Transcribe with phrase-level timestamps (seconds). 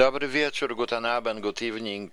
[0.00, 2.12] Dobry wieczór, guten Abend, good evening,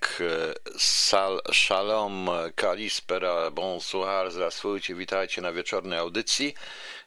[0.78, 6.54] sal, shalom, kalispera, bonsoir, zdravstvujcie, witajcie na wieczornej audycji.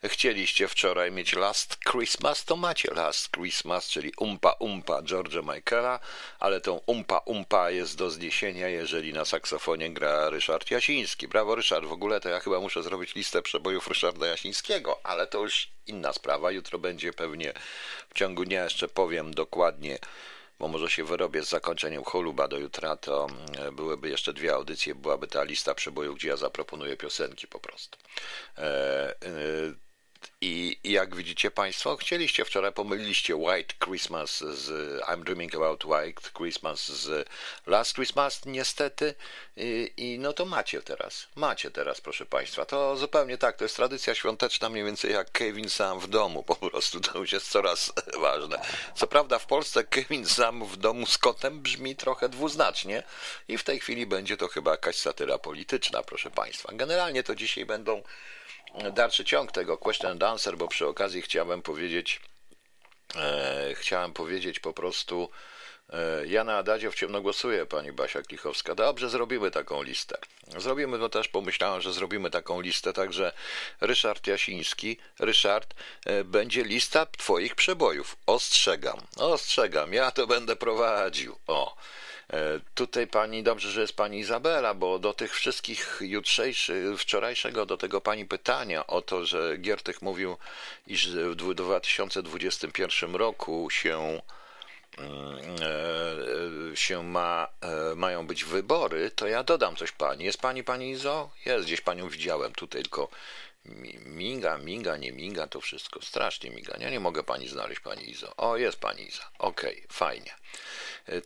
[0.04, 6.00] Chcieliście wczoraj mieć Last Christmas, to macie Last Christmas, czyli Umpa Umpa George'a Michaela,
[6.38, 11.28] ale tą Umpa Umpa jest do zniesienia, jeżeli na saksofonie gra Ryszard Jasiński.
[11.28, 15.42] Brawo Ryszard, w ogóle to ja chyba muszę zrobić listę przebojów Ryszarda Jasińskiego, ale to
[15.42, 17.52] już inna sprawa, jutro będzie pewnie
[18.08, 19.98] w ciągu dnia jeszcze powiem dokładnie
[20.60, 23.26] bo może się wyrobię z zakończeniem choluba do jutra, to
[23.58, 27.98] mm, byłyby jeszcze dwie audycje, byłaby ta lista przebojów, gdzie ja zaproponuję piosenki po prostu.
[28.58, 29.89] E, e,
[30.42, 36.88] i, jak widzicie Państwo, chcieliście wczoraj, pomyliliście White Christmas z I'm Dreaming About White Christmas
[36.88, 37.28] z
[37.66, 39.14] Last Christmas, niestety.
[39.56, 41.26] I, I, no to macie teraz.
[41.36, 42.64] Macie teraz, proszę Państwa.
[42.64, 46.56] To zupełnie tak, to jest tradycja świąteczna, mniej więcej jak Kevin sam w domu, po
[46.56, 48.60] prostu to już jest coraz ważne.
[48.94, 53.02] Co prawda w Polsce Kevin sam w domu z kotem brzmi trochę dwuznacznie
[53.48, 56.72] i w tej chwili będzie to chyba jakaś satyra polityczna, proszę Państwa.
[56.72, 58.02] Generalnie to dzisiaj będą
[58.92, 62.20] dalszy ciąg tego question and answer, bo przy okazji chciałem powiedzieć,
[63.16, 65.30] e, chciałem powiedzieć po prostu,
[65.92, 68.74] e, ja na Adadzie w ciemno głosuję, pani Basia Klichowska.
[68.74, 70.18] Dobrze, zrobimy taką listę.
[70.56, 73.32] Zrobimy, no też pomyślałem, że zrobimy taką listę, także
[73.80, 75.74] Ryszard Jasiński, Ryszard,
[76.06, 78.16] e, będzie lista twoich przebojów.
[78.26, 81.36] Ostrzegam, ostrzegam, ja to będę prowadził.
[81.46, 81.76] O.
[82.32, 87.76] E, tutaj pani, dobrze, że jest pani Izabela, bo do tych wszystkich jutrzejszych, wczorajszego, do
[87.76, 90.36] tego pani pytania o to, że Giertych mówił,
[90.86, 94.20] iż w 2021 roku się
[94.98, 95.38] mm,
[96.72, 100.24] e, się ma, e, mają być wybory, to ja dodam coś pani.
[100.24, 101.30] Jest pani pani Izo?
[101.46, 103.08] Jest, gdzieś panią widziałem tutaj, tylko
[104.06, 106.76] miga, miga, nie miga, to wszystko strasznie miga.
[106.80, 108.36] Ja nie mogę pani znaleźć pani Izo.
[108.36, 109.30] O, jest pani Iza.
[109.38, 110.34] Okej, okay, fajnie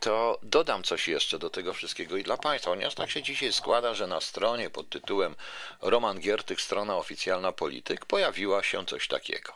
[0.00, 3.94] to dodam coś jeszcze do tego wszystkiego i dla Państwa, ponieważ tak się dzisiaj składa,
[3.94, 5.34] że na stronie pod tytułem
[5.80, 9.52] Roman Giertych, strona oficjalna polityk, pojawiła się coś takiego.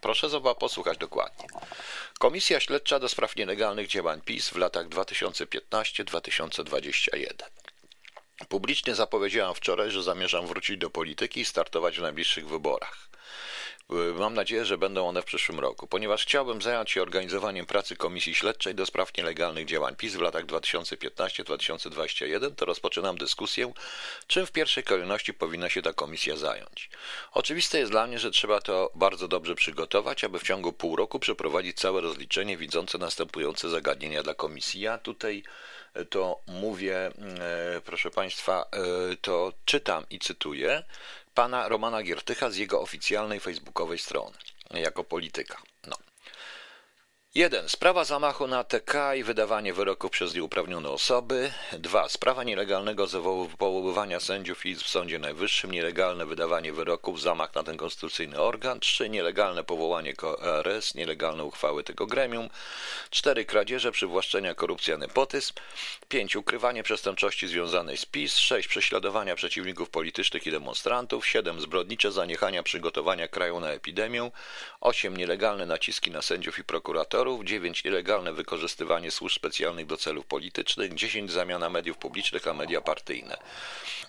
[0.00, 1.46] Proszę zobaczyć, posłuchać dokładnie.
[2.18, 7.44] Komisja Śledcza do spraw nielegalnych działań PiS w latach 2015-2021.
[8.48, 13.08] Publicznie zapowiedziałam wczoraj, że zamierzam wrócić do polityki i startować w najbliższych wyborach.
[14.18, 18.34] Mam nadzieję, że będą one w przyszłym roku, ponieważ chciałbym zająć się organizowaniem pracy Komisji
[18.34, 23.72] Śledczej do spraw nielegalnych działań PiS w latach 2015-2021, to rozpoczynam dyskusję,
[24.26, 26.90] czym w pierwszej kolejności powinna się ta komisja zająć.
[27.32, 31.18] Oczywiste jest dla mnie, że trzeba to bardzo dobrze przygotować, aby w ciągu pół roku
[31.18, 34.80] przeprowadzić całe rozliczenie widzące następujące zagadnienia dla komisji.
[34.80, 35.42] Ja tutaj
[36.10, 37.10] to mówię, e,
[37.84, 40.82] proszę Państwa, e, to czytam i cytuję
[41.34, 44.36] pana Romana Giertycha z jego oficjalnej facebookowej strony
[44.70, 45.62] jako polityka.
[47.38, 47.68] 1.
[47.68, 51.52] Sprawa zamachu na TK i wydawanie wyroków przez nieuprawnione osoby.
[51.72, 52.08] 2.
[52.08, 53.06] Sprawa nielegalnego
[53.58, 58.80] powoływania sędziów i w Sądzie Najwyższym, nielegalne wydawanie wyroków, zamach na ten konstytucyjny organ.
[58.80, 59.08] 3.
[59.08, 62.48] Nielegalne powołanie KRS, nielegalne uchwały tego gremium.
[63.10, 63.44] 4.
[63.44, 65.52] Kradzieże, przywłaszczenia, korupcja, nepotyzm.
[66.08, 66.36] 5.
[66.36, 68.36] Ukrywanie przestępczości związanej z PiS.
[68.36, 68.68] 6.
[68.68, 71.26] Prześladowania przeciwników politycznych i demonstrantów.
[71.26, 71.60] 7.
[71.60, 74.30] Zbrodnicze zaniechania przygotowania kraju na epidemię.
[74.80, 75.16] 8.
[75.16, 80.94] Nielegalne naciski na sędziów i prokuratorów operatorów, 9 nielegalne wykorzystywanie służb specjalnych do celów politycznych,
[80.94, 83.36] 10 zamiana mediów publicznych a media partyjne.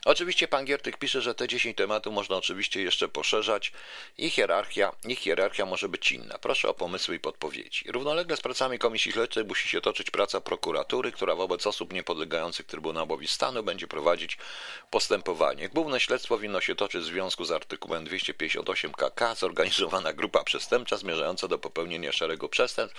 [0.06, 3.72] Oczywiście pan Giertych pisze, że te 10 tematów można oczywiście jeszcze poszerzać
[4.18, 6.38] i hierarchia, ich hierarchia może być inna.
[6.38, 7.92] Proszę o pomysły i podpowiedzi.
[7.92, 13.28] Równolegle z pracami Komisji Śledczej musi się toczyć praca prokuratury, która wobec osób niepodlegających Trybunałowi
[13.28, 14.38] Stanu będzie prowadzić
[14.90, 15.70] postępowanie.
[15.70, 21.48] Główne śledztwo winno się toczyć w związku z artykułem 258 KK, zorganizowana grupa przestępcza zmierzająca
[21.48, 22.99] do popełnienia szeregu przestępstw,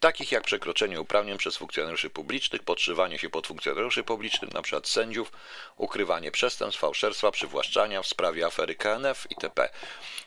[0.00, 4.80] takich jak przekroczenie uprawnień przez funkcjonariuszy publicznych, podszywanie się pod funkcjonariuszy publicznych, np.
[4.84, 5.32] sędziów,
[5.76, 9.68] ukrywanie przestępstw, fałszerstwa, przywłaszczania w sprawie afery KNF itp.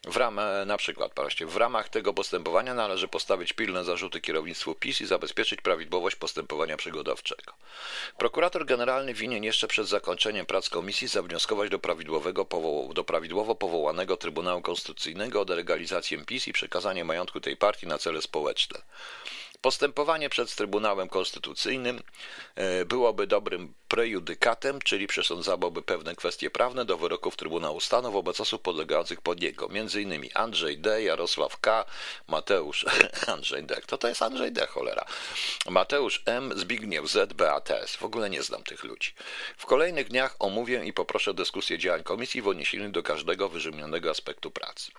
[0.03, 1.11] W ramach, na przykład,
[1.45, 7.53] w ramach tego postępowania należy postawić pilne zarzuty kierownictwu PiS i zabezpieczyć prawidłowość postępowania przygotowczego.
[8.17, 12.45] Prokurator generalny winien jeszcze przed zakończeniem prac komisji zawnioskować do, prawidłowego
[12.93, 18.21] do prawidłowo powołanego Trybunału Konstytucyjnego o delegalizację PiS i przekazanie majątku tej partii na cele
[18.21, 18.81] społeczne.
[19.61, 22.01] Postępowanie przed Trybunałem Konstytucyjnym
[22.55, 28.61] e, byłoby dobrym prejudykatem, czyli przesądzałoby pewne kwestie prawne do wyroków Trybunału Stanu wobec osób
[28.61, 30.29] podlegających pod niego, m.in.
[30.33, 31.85] Andrzej D., Jarosław K.,
[32.27, 32.85] Mateusz
[33.33, 33.81] Andrzej D.
[33.81, 35.05] Kto to jest Andrzej D., cholera?
[35.69, 37.95] Mateusz M., Zbigniew Z., BATS.
[37.95, 39.13] W ogóle nie znam tych ludzi.
[39.57, 44.51] W kolejnych dniach omówię i poproszę dyskusję działań komisji w odniesieniu do każdego wyżymionego aspektu
[44.51, 44.91] pracy.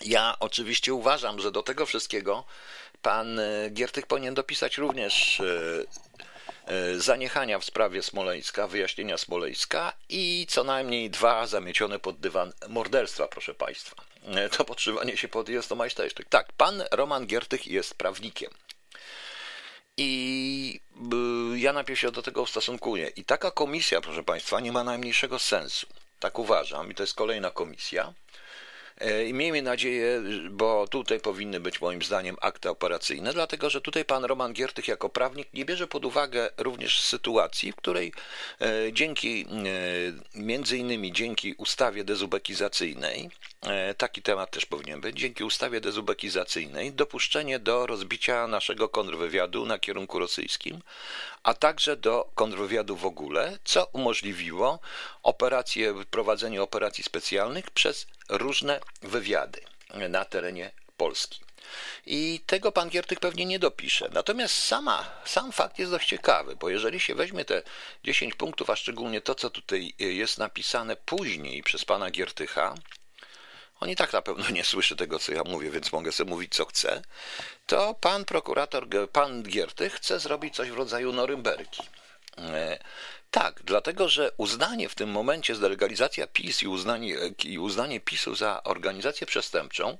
[0.00, 2.44] Ja oczywiście uważam, że do tego wszystkiego
[3.02, 3.40] pan
[3.70, 5.42] Giertych powinien dopisać również
[6.96, 13.54] zaniechania w sprawie Smoleńska, wyjaśnienia Smoleńska i co najmniej dwa zamiecione pod dywan morderstwa, proszę
[13.54, 13.96] Państwa.
[14.56, 16.28] To podszywanie się pod jest to majstersztyk.
[16.28, 18.50] Tak, pan Roman Giertych jest prawnikiem.
[19.96, 20.80] I
[21.54, 23.08] ja najpierw się do tego ustosunkuję.
[23.08, 25.86] I taka komisja, proszę Państwa, nie ma najmniejszego sensu.
[26.20, 28.14] Tak uważam, i to jest kolejna komisja.
[29.00, 34.04] E, I miejmy nadzieję, bo tutaj powinny być moim zdaniem akty operacyjne, dlatego że tutaj
[34.04, 38.12] pan Roman Giertych jako prawnik nie bierze pod uwagę również sytuacji, w której
[38.60, 43.30] e, dzięki, e, między innymi dzięki ustawie dezubekizacyjnej,
[43.96, 50.18] taki temat też powinien być, dzięki ustawie dezubekizacyjnej dopuszczenie do rozbicia naszego kontrwywiadu na kierunku
[50.18, 50.80] rosyjskim,
[51.48, 54.78] a także do kontrwywiadu w ogóle, co umożliwiło
[55.22, 59.60] operacje, prowadzenie operacji specjalnych przez różne wywiady
[60.08, 61.40] na terenie Polski.
[62.06, 64.08] I tego pan Giertych pewnie nie dopisze.
[64.12, 67.62] Natomiast sama, sam fakt jest dość ciekawy, bo jeżeli się weźmie te
[68.04, 72.74] 10 punktów, a szczególnie to, co tutaj jest napisane później przez pana Giertycha,
[73.80, 76.54] on i tak na pewno nie słyszy tego, co ja mówię, więc mogę sobie mówić,
[76.54, 77.02] co chcę,
[77.66, 81.82] to pan prokurator, pan Giertych chce zrobić coś w rodzaju Norymbergi.
[83.30, 88.62] Tak, dlatego że uznanie w tym momencie, zdelegalizacja PiS i uznanie, i uznanie PiSu za
[88.62, 89.98] organizację przestępczą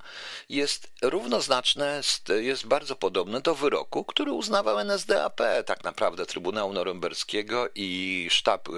[0.48, 2.00] jest równoznaczne,
[2.40, 8.68] jest bardzo podobne do wyroku, który uznawał NSDAP, tak naprawdę Trybunału Norymberskiego i sztab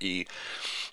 [0.00, 0.26] i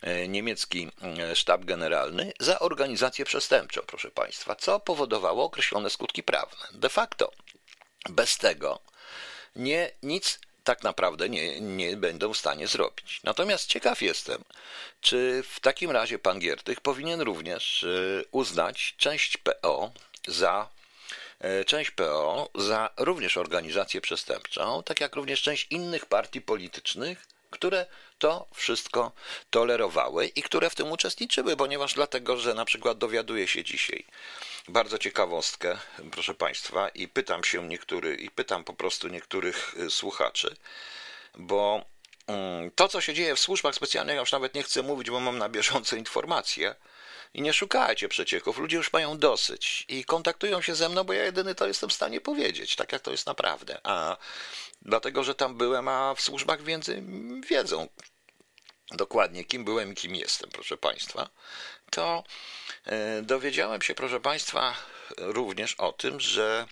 [0.02, 6.68] e, niemiecki e, sztab generalny za organizację przestępczą, proszę Państwa, co powodowało określone skutki prawne.
[6.74, 7.32] De facto
[8.10, 8.80] bez tego
[9.56, 13.20] nie nic tak naprawdę nie, nie będą w stanie zrobić.
[13.24, 14.44] Natomiast ciekaw jestem,
[15.02, 17.88] czy w takim razie pan Giertych powinien również e,
[18.32, 19.92] uznać część PO
[20.28, 20.70] za
[21.40, 27.86] e, część PO za również organizację przestępczą, tak jak również część innych partii politycznych, które
[28.18, 29.12] to wszystko
[29.50, 34.06] tolerowały i które w tym uczestniczyły, ponieważ dlatego, że na przykład dowiaduje się dzisiaj
[34.68, 35.78] bardzo ciekawostkę,
[36.12, 40.56] proszę Państwa, i pytam się niektórych, i pytam po prostu niektórych y, słuchaczy,
[41.38, 41.86] bo
[42.28, 45.20] mm, to, co się dzieje w służbach specjalnych, ja już nawet nie chcę mówić, bo
[45.20, 46.76] mam na bieżąco informacje.
[47.36, 51.24] I nie szukajcie przecieków, ludzie już mają dosyć i kontaktują się ze mną, bo ja
[51.24, 53.80] jedyny to jestem w stanie powiedzieć, tak jak to jest naprawdę.
[53.84, 54.18] A
[54.82, 57.04] dlatego, że tam byłem, a w służbach więcej
[57.50, 57.88] wiedzą
[58.92, 61.30] dokładnie, kim byłem i kim jestem, proszę Państwa,
[61.92, 62.24] to
[62.86, 64.76] e, dowiedziałem się, proszę Państwa,
[65.18, 66.68] również o tym, że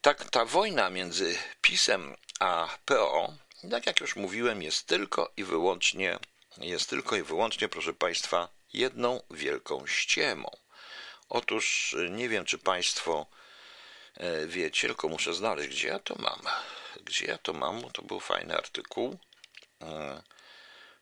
[0.00, 3.32] tak, ta wojna między PiSem a PO,
[3.70, 6.18] tak jak już mówiłem, jest tylko i wyłącznie,
[6.58, 10.50] jest tylko i wyłącznie, proszę Państwa, jedną wielką ściemą.
[11.28, 13.26] Otóż nie wiem, czy Państwo
[14.14, 16.40] e, wiecie, tylko muszę znaleźć, gdzie ja to mam.
[17.04, 19.18] Gdzie ja to mam, to był fajny artykuł.
[19.82, 20.22] E,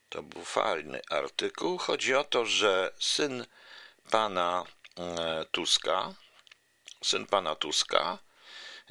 [0.09, 1.77] to był fajny artykuł.
[1.77, 3.45] Chodzi o to, że syn
[4.11, 4.63] pana
[4.97, 6.13] e, Tuska,
[7.03, 8.17] syn pana Tuska,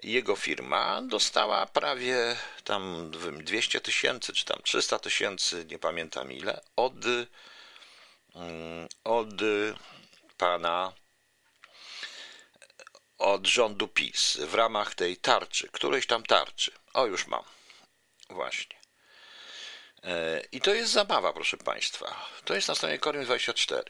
[0.02, 6.94] jego firma dostała prawie tam 200 tysięcy, czy tam 300 tysięcy, nie pamiętam ile, od,
[9.04, 9.28] od
[10.36, 10.92] pana,
[13.18, 16.72] od rządu PiS w ramach tej tarczy, którejś tam tarczy.
[16.94, 17.44] O, już mam.
[18.30, 18.76] Właśnie.
[20.02, 22.26] E, I to jest zabawa, proszę Państwa.
[22.44, 23.82] To jest na stronie Korim 24.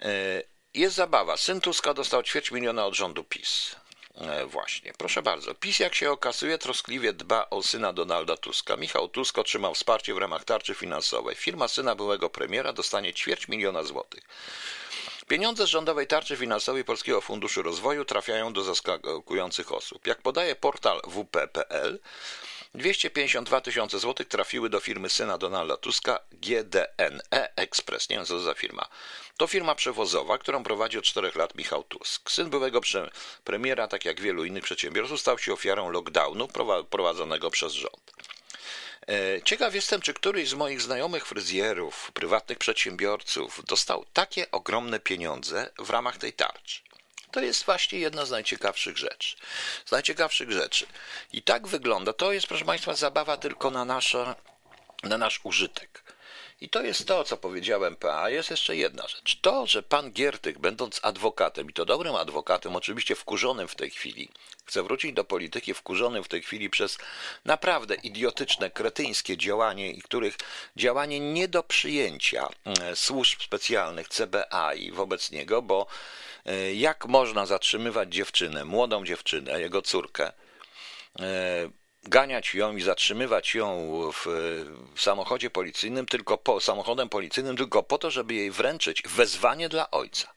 [0.00, 0.42] E,
[0.74, 1.36] jest zabawa.
[1.36, 3.76] Syn Tuska dostał ćwierć miliona od rządu PiS.
[4.20, 5.54] E, właśnie, proszę bardzo.
[5.54, 8.76] PiS, jak się okazuje, troskliwie dba o syna Donalda Tuska.
[8.76, 11.36] Michał Tusk otrzymał wsparcie w ramach tarczy finansowej.
[11.36, 14.24] Firma syna byłego premiera dostanie ćwierć miliona złotych.
[15.28, 20.06] Pieniądze z rządowej tarczy finansowej Polskiego Funduszu Rozwoju trafiają do zaskakujących osób.
[20.06, 21.98] Jak podaje portal wp.pl,
[22.74, 28.08] 252 tysiące złotych trafiły do firmy syna Donalda Tuska GDNE Express.
[28.08, 28.88] Nie wiem, co to za firma.
[29.36, 32.30] To firma przewozowa, którą prowadzi od 4 lat Michał Tusk.
[32.30, 32.80] Syn byłego
[33.44, 36.48] premiera, tak jak wielu innych przedsiębiorców, stał się ofiarą lockdownu
[36.90, 38.12] prowadzonego przez rząd.
[39.08, 45.70] E, ciekaw jestem, czy któryś z moich znajomych fryzjerów, prywatnych przedsiębiorców dostał takie ogromne pieniądze
[45.78, 46.87] w ramach tej tarczy.
[47.30, 49.36] To jest właśnie jedna z najciekawszych rzeczy.
[49.84, 50.86] Z najciekawszych rzeczy.
[51.32, 52.12] I tak wygląda.
[52.12, 54.34] To jest, proszę Państwa, zabawa tylko na, nasze,
[55.02, 56.07] na nasz użytek.
[56.60, 58.30] I to jest to, co powiedziałem PA.
[58.30, 59.40] Jest jeszcze jedna rzecz.
[59.40, 64.28] To, że pan Giertych, będąc adwokatem, i to dobrym adwokatem, oczywiście wkurzonym w tej chwili,
[64.64, 66.98] chce wrócić do polityki wkurzonym w tej chwili przez
[67.44, 70.36] naprawdę idiotyczne, kretyńskie działanie, i których
[70.76, 75.86] działanie nie do przyjęcia e, służb specjalnych CBA i wobec niego, bo
[76.44, 80.32] e, jak można zatrzymywać dziewczynę, młodą dziewczynę, jego córkę,
[81.20, 81.70] e,
[82.08, 84.26] ganiać ją i zatrzymywać ją w,
[84.94, 89.90] w samochodzie policyjnym, tylko po samochodem policyjnym, tylko po to, żeby jej wręczyć wezwanie dla
[89.90, 90.32] ojca.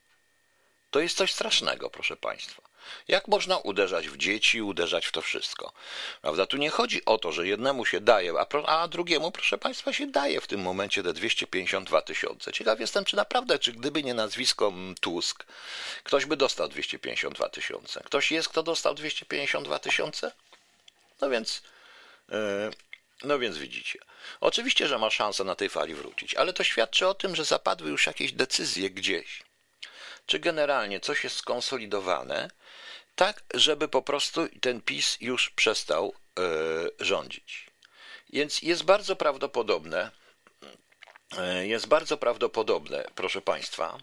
[0.92, 2.62] To jest coś strasznego, proszę Państwa.
[3.08, 5.74] Jak można uderzać w dzieci, uderzać w to wszystko?
[6.22, 6.46] Prawda?
[6.46, 10.08] Tu nie chodzi o to, że jednemu się daje, a, a drugiemu, proszę Państwa, się
[10.08, 12.52] daje w tym momencie te 252 tysiące.
[12.52, 15.46] Ciekaw jestem, czy naprawdę, czy gdyby nie nazwisko Tusk,
[16.04, 18.02] ktoś by dostał 252 tysiące.
[18.06, 20.32] Ktoś jest, kto dostał 252 tysiące?
[21.22, 21.62] No więc,
[22.32, 22.72] e,
[23.24, 24.00] no więc widzicie.
[24.40, 27.90] Oczywiście, że ma szansę na tej fali wrócić, ale to świadczy o tym, że zapadły
[27.90, 29.44] już jakieś decyzje gdzieś.
[30.26, 32.50] Czy generalnie coś jest skonsolidowane,
[33.16, 36.44] tak, żeby po prostu ten PiS już przestał e,
[37.06, 37.68] rządzić.
[38.30, 40.12] Więc jest bardzo prawdopodobne,
[41.38, 43.98] e, jest bardzo prawdopodobne, proszę Państwa,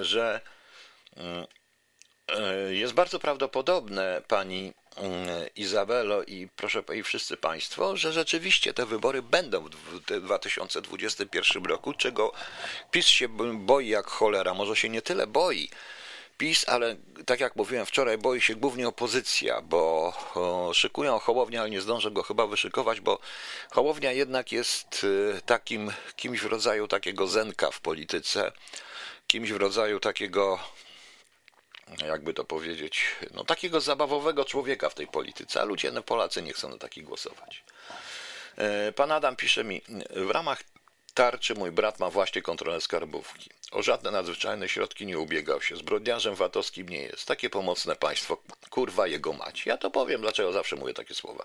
[0.00, 0.40] że
[2.70, 9.22] jest bardzo prawdopodobne, pani Mm, Izabelo i proszę i wszyscy Państwo, że rzeczywiście te wybory
[9.22, 12.32] będą w 2021 roku, czego
[12.90, 14.54] PiS się boi jak cholera.
[14.54, 15.68] Może się nie tyle boi,
[16.38, 20.12] PiS, ale tak jak mówiłem wczoraj, boi się głównie opozycja, bo
[20.74, 23.18] szykują Hołownię, ale nie zdążę go chyba wyszykować, bo
[23.70, 28.52] Hołownia jednak jest y, takim kimś w rodzaju takiego zenka w polityce,
[29.26, 30.58] kimś w rodzaju takiego
[32.06, 36.52] jakby to powiedzieć, no takiego zabawowego człowieka w tej polityce, a ludzie, no Polacy nie
[36.52, 37.64] chcą na takich głosować.
[38.56, 40.62] E, pan Adam pisze mi, w ramach
[41.14, 43.50] tarczy mój brat ma właśnie kontrolę skarbówki.
[43.70, 45.76] O żadne nadzwyczajne środki nie ubiegał się.
[45.76, 47.26] Zbrodniarzem VAT-owskim nie jest.
[47.26, 49.66] Takie pomocne państwo, kurwa jego mać.
[49.66, 51.44] Ja to powiem, dlaczego zawsze mówię takie słowa.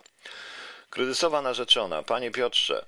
[0.89, 2.03] Kryzysowa narzeczona.
[2.03, 2.85] Panie Piotrze,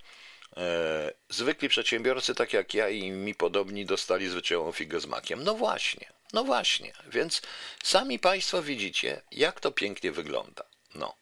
[0.57, 5.43] e, zwykli przedsiębiorcy, tak jak ja i mi podobni, dostali zwyczajową figę z makiem.
[5.43, 6.20] No właśnie.
[6.33, 7.41] No właśnie, więc
[7.83, 10.63] sami Państwo widzicie, jak to pięknie wygląda.
[10.95, 11.15] No.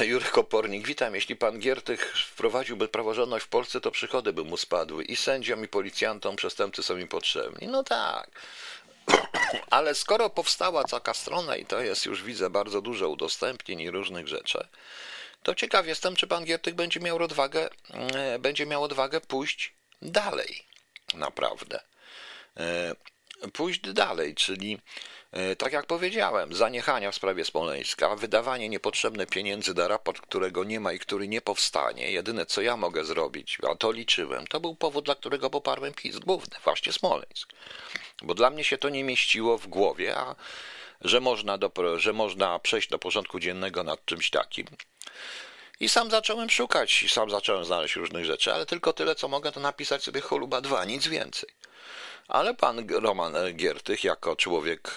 [0.00, 1.14] Jurek Opornik, witam.
[1.14, 5.68] Jeśli pan Giertych wprowadziłby praworządność w Polsce, to przychody by mu spadły i sędziom, i
[5.68, 7.68] policjantom przestępcy są im potrzebni.
[7.68, 8.30] No tak.
[9.70, 14.28] Ale skoro powstała taka strona i to jest już widzę bardzo dużo udostępnień i różnych
[14.28, 14.68] rzeczy,
[15.42, 20.66] to ciekaw jestem, czy pan Giertych będzie miał odwagę, e, będzie miał odwagę pójść dalej.
[21.14, 21.80] Naprawdę.
[22.56, 22.94] E,
[23.52, 24.78] pójść dalej, czyli
[25.32, 30.80] e, tak jak powiedziałem, zaniechania w sprawie Smoleńska, wydawanie niepotrzebne pieniędzy na raport, którego nie
[30.80, 32.10] ma i który nie powstanie.
[32.10, 36.18] Jedyne, co ja mogę zrobić, a to liczyłem, to był powód, dla którego poparłem PiS
[36.18, 37.52] główny, właśnie Smoleńsk.
[38.22, 40.34] Bo dla mnie się to nie mieściło w głowie, a
[41.00, 44.66] że można, do, że można przejść do porządku dziennego nad czymś takim.
[45.80, 49.52] I sam zacząłem szukać, i sam zacząłem znaleźć różnych rzeczy, ale tylko tyle, co mogę,
[49.52, 51.48] to napisać sobie choluba 2, nic więcej.
[52.28, 54.96] Ale pan Roman Giertych, jako człowiek,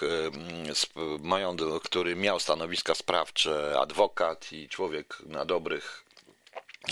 [1.82, 6.04] który miał stanowiska sprawcze, adwokat i człowiek na dobrych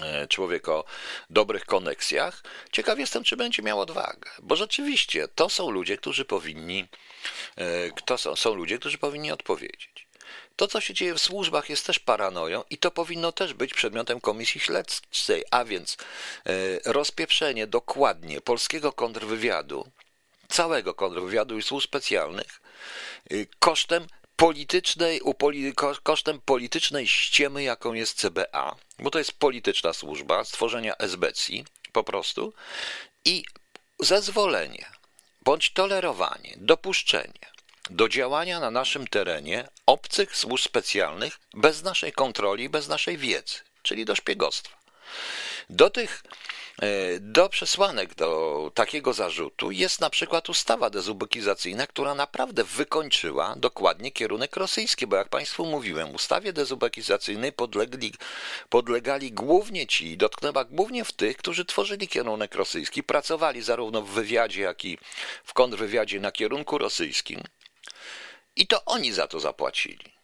[0.03, 0.85] e, człowiek o
[1.31, 2.43] dobrych koneksjach.
[2.73, 6.89] Ciekaw jestem, czy będzie miał odwagę, bo rzeczywiście to są ludzie, którzy powinni,
[7.57, 7.65] e,
[8.05, 10.09] to są, są ludzie, którzy powinni odpowiedzieć.
[10.57, 14.21] To, co się dzieje w służbach, jest też paranoją i to powinno też być przedmiotem
[14.21, 19.91] komisji śledczej, a więc e, rozpieprzenie dokładnie polskiego kontrwywiadu
[20.49, 22.61] całego kontrwywiadu i służb specjalnych
[23.33, 25.21] y, kosztem politycznej,
[26.03, 31.53] kosztem politycznej ściemy, jaką jest CBA, bo to jest polityczna służba stworzenia SBC
[31.93, 32.53] po prostu
[33.25, 33.45] i
[34.01, 34.87] zezwolenie
[35.43, 37.49] bądź tolerowanie, dopuszczenie
[37.91, 44.05] do działania na naszym terenie obcych służb specjalnych bez naszej kontroli, bez naszej wiedzy, czyli
[44.05, 44.79] do szpiegostwa.
[45.71, 46.23] Do tych
[47.21, 54.57] do przesłanek do takiego zarzutu jest na przykład ustawa dezubekizacyjna, która naprawdę wykończyła dokładnie kierunek
[54.57, 58.13] rosyjski, bo jak Państwu mówiłem, ustawie dezubekizacyjnej podlegli,
[58.69, 64.63] podlegali głównie ci, dotknęła głównie w tych, którzy tworzyli kierunek rosyjski, pracowali zarówno w wywiadzie,
[64.63, 64.99] jak i
[65.45, 67.41] w kontrwywiadzie na kierunku rosyjskim.
[68.57, 70.18] I to oni za to zapłacili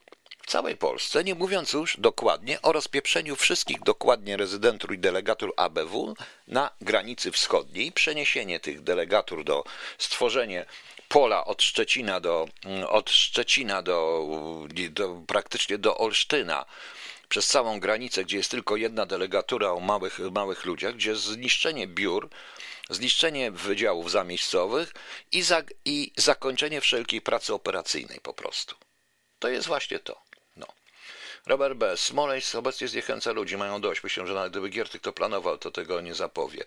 [0.47, 6.15] w całej Polsce, nie mówiąc już dokładnie o rozpieprzeniu wszystkich dokładnie rezydentur i delegatur ABW
[6.49, 9.65] na granicy wschodniej, przeniesienie tych delegatur do
[9.99, 10.67] stworzenie
[11.09, 12.49] pola od Szczecina do,
[12.89, 14.29] od Szczecina do,
[14.91, 16.65] do praktycznie do Olsztyna
[17.29, 22.29] przez całą granicę, gdzie jest tylko jedna delegatura o małych, małych ludziach, gdzie zniszczenie biur,
[22.91, 24.93] zniszczenie wydziałów zamiejscowych
[25.33, 28.75] i, za, i zakończenie wszelkiej pracy operacyjnej po prostu.
[29.39, 30.24] To jest właśnie to.
[31.47, 31.97] Robert B.
[31.97, 34.03] Smoleńsk obecnie zniechęca ludzi, mają dość.
[34.03, 36.65] Myślę, że nawet gdyby Giertych to planował, to tego nie zapowie.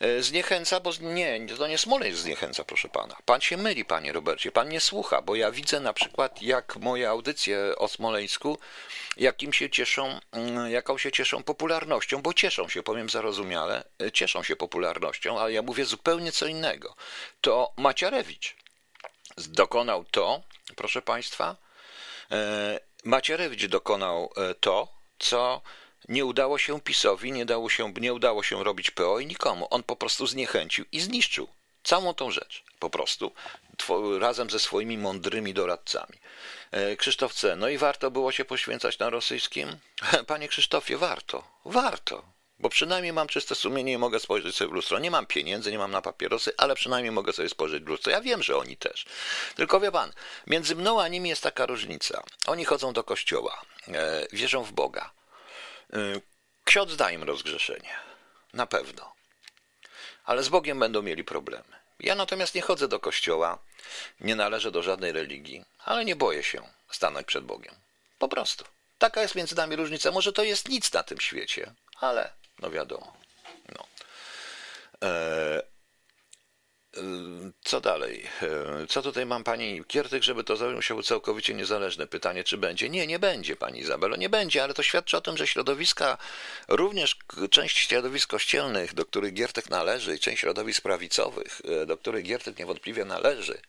[0.00, 3.16] E, zniechęca, bo nie, to nie Smoleńsk zniechęca, proszę pana.
[3.24, 7.08] Pan się myli, panie Robercie, pan nie słucha, bo ja widzę na przykład, jak moje
[7.08, 8.58] audycje o Smoleńsku,
[9.16, 14.42] jakim się cieszą, mm, jaką się cieszą popularnością, bo cieszą się, powiem zarozumiale, e, cieszą
[14.42, 16.94] się popularnością, ale ja mówię zupełnie co innego.
[17.40, 18.56] To Maciarewicz
[19.36, 20.42] dokonał to,
[20.76, 21.56] proszę państwa,
[22.30, 24.88] e, Macierewicz dokonał to,
[25.18, 25.62] co
[26.08, 29.66] nie udało się PiSowi, nie, dało się, nie udało się robić PO i nikomu.
[29.70, 31.48] On po prostu zniechęcił i zniszczył
[31.82, 32.64] całą tą rzecz.
[32.78, 33.32] Po prostu
[34.20, 36.18] razem ze swoimi mądrymi doradcami.
[36.70, 37.56] E, Krzysztof C.
[37.56, 39.76] No i warto było się poświęcać na rosyjskim?
[40.26, 41.44] Panie Krzysztofie, warto.
[41.64, 42.22] Warto.
[42.60, 44.98] Bo przynajmniej mam czyste sumienie i mogę spojrzeć sobie w lustro.
[44.98, 48.12] Nie mam pieniędzy, nie mam na papierosy, ale przynajmniej mogę sobie spojrzeć w lustro.
[48.12, 49.06] Ja wiem, że oni też.
[49.56, 50.12] Tylko wie pan,
[50.46, 52.22] między mną a nimi jest taka różnica.
[52.46, 55.10] Oni chodzą do kościoła, e, wierzą w Boga.
[55.94, 56.20] Y,
[56.64, 57.94] ksiądz da im rozgrzeszenie.
[58.52, 59.12] Na pewno.
[60.24, 61.80] Ale z Bogiem będą mieli problemy.
[62.00, 63.58] Ja natomiast nie chodzę do kościoła,
[64.20, 67.74] nie należę do żadnej religii, ale nie boję się stanąć przed Bogiem.
[68.18, 68.64] Po prostu.
[68.98, 70.10] Taka jest między nami różnica.
[70.10, 73.12] Może to jest nic na tym świecie, ale no wiadomo.
[73.76, 73.86] No.
[75.02, 75.62] E,
[77.64, 78.26] co dalej?
[78.88, 82.88] Co tutaj mam pani Kiertyk, żeby to zajął całkowicie niezależne pytanie, czy będzie?
[82.88, 86.18] Nie, nie będzie, pani Izabelo, nie będzie, ale to świadczy o tym, że środowiska,
[86.68, 87.16] również
[87.50, 92.58] część środowisk kościelnych, do których Giertek należy, i część środowisk prawicowych, e, do których Giertek
[92.58, 93.60] niewątpliwie należy,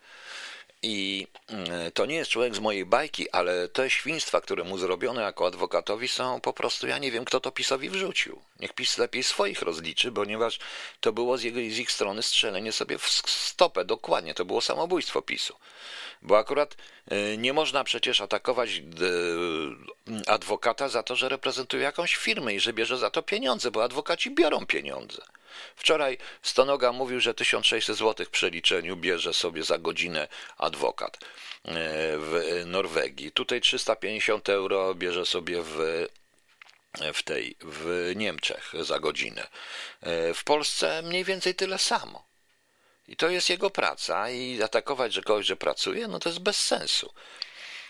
[0.83, 5.21] i mm, to nie jest człowiek z mojej bajki, ale te świństwa, które mu zrobiono
[5.21, 8.41] jako adwokatowi, są po prostu, ja nie wiem, kto to PiSowi wrzucił.
[8.59, 10.59] Niech PiS lepiej swoich rozliczy, ponieważ
[10.99, 15.21] to było z, jego, z ich strony strzelenie sobie w stopę, dokładnie, to było samobójstwo
[15.21, 15.55] PiSu.
[16.21, 16.75] Bo akurat
[17.11, 18.81] y, nie można przecież atakować y,
[20.27, 24.31] adwokata za to, że reprezentuje jakąś firmę i że bierze za to pieniądze, bo adwokaci
[24.31, 25.21] biorą pieniądze.
[25.75, 30.27] Wczoraj Stonoga mówił, że 1600 zł w przeliczeniu bierze sobie za godzinę
[30.57, 31.19] adwokat y,
[32.17, 33.31] w Norwegii.
[33.31, 36.07] Tutaj 350 euro bierze sobie w
[37.13, 39.47] w tej w Niemczech za godzinę.
[40.33, 42.25] W Polsce mniej więcej tyle samo.
[43.07, 46.59] I to jest jego praca i atakować że kogoś, że pracuje, no to jest bez
[46.59, 47.13] sensu.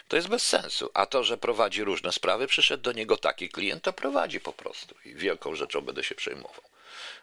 [0.07, 0.91] To jest bez sensu.
[0.93, 4.95] A to, że prowadzi różne sprawy, przyszedł do niego taki klient, to prowadzi po prostu.
[5.05, 6.70] I wielką rzeczą będę się przejmował.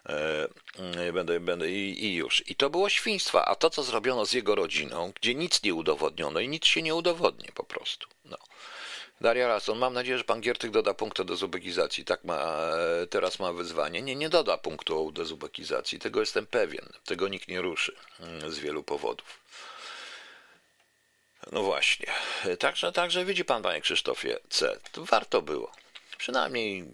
[0.06, 2.50] E, będę, będę i, i, już.
[2.50, 3.44] I to było świństwo.
[3.44, 6.94] A to, co zrobiono z jego rodziną, gdzie nic nie udowodniono i nic się nie
[6.94, 8.08] udowodni po prostu.
[8.24, 8.38] No.
[9.20, 12.04] Daria Rason, mam nadzieję, że pan Giertych doda punktu do zubekizacji.
[12.04, 12.56] Tak ma,
[13.10, 14.02] teraz ma wyzwanie.
[14.02, 15.98] Nie, nie doda punktu do zubekizacji.
[15.98, 16.88] Tego jestem pewien.
[17.04, 19.40] Tego nikt nie ruszy mm, z wielu powodów.
[21.52, 22.06] No właśnie.
[22.58, 24.80] Także, także widzi pan, panie Krzysztofie C.
[24.92, 25.72] To warto było.
[26.18, 26.84] Przynajmniej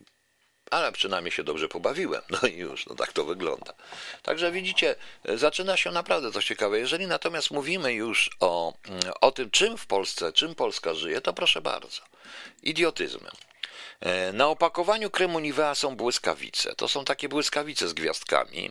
[0.74, 2.22] ale przynajmniej się dobrze pobawiłem.
[2.30, 3.72] No i już, no tak to wygląda.
[4.22, 6.78] Także widzicie, zaczyna się naprawdę coś ciekawe.
[6.78, 8.72] Jeżeli natomiast mówimy już o,
[9.20, 12.02] o tym, czym w Polsce, czym Polska żyje, to proszę bardzo.
[12.62, 13.32] Idiotyzmem.
[14.00, 16.74] E, na opakowaniu kremu Nivea są błyskawice.
[16.74, 18.70] To są takie błyskawice z gwiazdkami,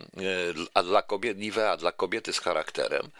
[0.74, 3.10] a dla kobiet Nivea dla kobiety z charakterem.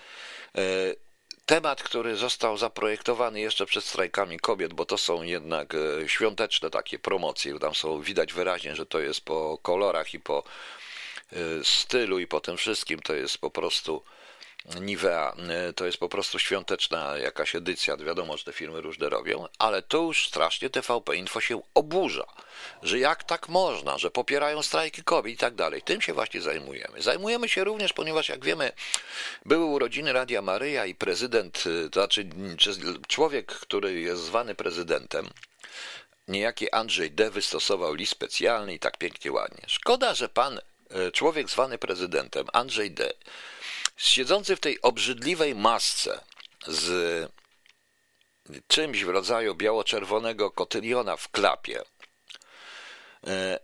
[1.47, 6.99] Temat, który został zaprojektowany jeszcze przed strajkami kobiet, bo to są jednak e, świąteczne takie
[6.99, 10.43] promocje, tam są widać wyraźnie, że to jest po kolorach i po
[11.33, 14.03] e, stylu i po tym wszystkim, to jest po prostu
[14.81, 19.47] Nivea, e, to jest po prostu świąteczna jakaś edycja, wiadomo, że te firmy różne robią,
[19.59, 22.27] ale to już strasznie TVP Info się oburza,
[22.83, 25.83] że jak tak można, że popierają strajki kobiet i tak dalej.
[25.83, 27.03] Tym się właśnie zajmujemy.
[27.03, 28.73] Zajmujemy się również, ponieważ jak wiemy,
[29.47, 32.29] były urodziny Radia Maryja i prezydent, e, to znaczy
[33.09, 35.31] człowiek, który jest zwany prezydentem,
[36.29, 37.31] niejaki Andrzej D.
[37.31, 39.65] wystosował list specjalny i tak pięknie, ładnie.
[39.67, 43.13] Szkoda, że pan, e, człowiek zwany prezydentem, Andrzej D.,
[43.97, 46.21] siedzący w tej obrzydliwej masce
[46.67, 47.33] z
[48.69, 51.83] czymś w rodzaju biało-czerwonego kotyliona w klapie,
[53.27, 53.59] e,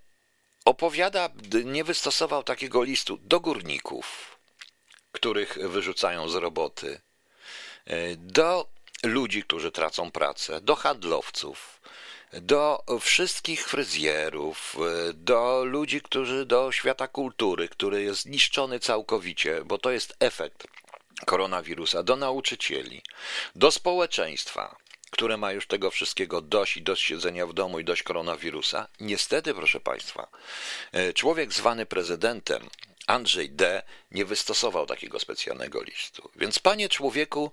[0.65, 1.29] opowiada,
[1.65, 4.39] nie wystosował takiego listu do górników,
[5.13, 7.01] których wyrzucają z roboty,
[7.85, 8.69] e, do
[9.03, 11.80] ludzi, którzy tracą pracę, do handlowców,
[12.33, 14.77] do wszystkich fryzjerów,
[15.15, 20.67] do ludzi, którzy do świata kultury, który jest zniszczony całkowicie, bo to jest efekt
[21.27, 23.03] koronawirusa, do nauczycieli,
[23.57, 24.77] do społeczeństwa.
[25.11, 28.89] które ma już tego wszystkiego dość i dość siedzenia w domu i dość koronawirusa.
[29.01, 30.29] Niestety, proszę Państwa,
[30.93, 32.69] e, człowiek zwany prezydentem,
[33.07, 33.83] Andrzej D.
[34.11, 36.31] nie wystosował takiego specjalnego listu.
[36.37, 37.51] Więc panie człowieku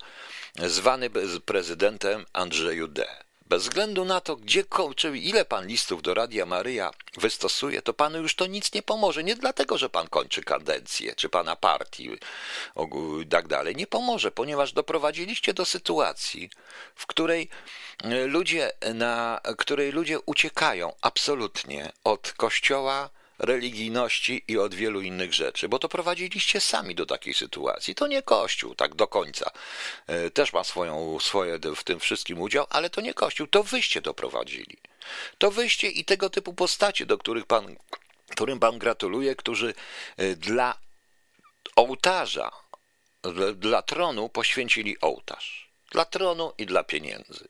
[0.56, 1.10] zwany
[1.46, 3.27] prezydentem Andrzeju D.
[3.50, 4.64] Bez względu na to, gdzie,
[4.96, 9.24] czy ile pan listów do Radia Maryja wystosuje, to panu już to nic nie pomoże.
[9.24, 12.10] Nie dlatego, że pan kończy kadencję, czy pana partii
[13.22, 13.76] i tak dalej.
[13.76, 16.50] Nie pomoże, ponieważ doprowadziliście do sytuacji,
[16.96, 17.50] w której
[18.04, 25.70] e, ludzie, na której ludzie uciekają absolutnie od kościoła, religijności i od wielu innych rzeczy,
[25.70, 27.96] bo to prowadziliście sami do takiej sytuacji.
[27.96, 29.52] To nie Kościół, tak do końca.
[30.08, 34.02] E, też ma swoją, swoje w tym wszystkim udział, ale to nie Kościół, to wyście
[34.02, 34.78] doprowadzili.
[35.38, 37.76] To wyście i tego typu postacie, do których pan,
[38.32, 39.74] którym pan gratuluje, którzy
[40.18, 40.78] e, dla
[41.76, 42.52] ołtarza,
[43.56, 45.70] dla tronu poświęcili ołtarz.
[45.92, 47.48] Dla tronu i dla pieniędzy.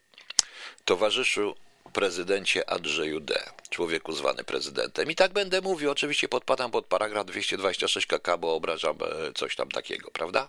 [0.86, 1.56] Towarzyszu
[1.98, 5.12] prezydencie Andrzeju D., człowieku zwany prezydentem.
[5.12, 9.70] I tak będę mówił, oczywiście podpadam pod paragraf 226 KK, bo obrażam e, coś tam
[9.70, 10.48] takiego, prawda?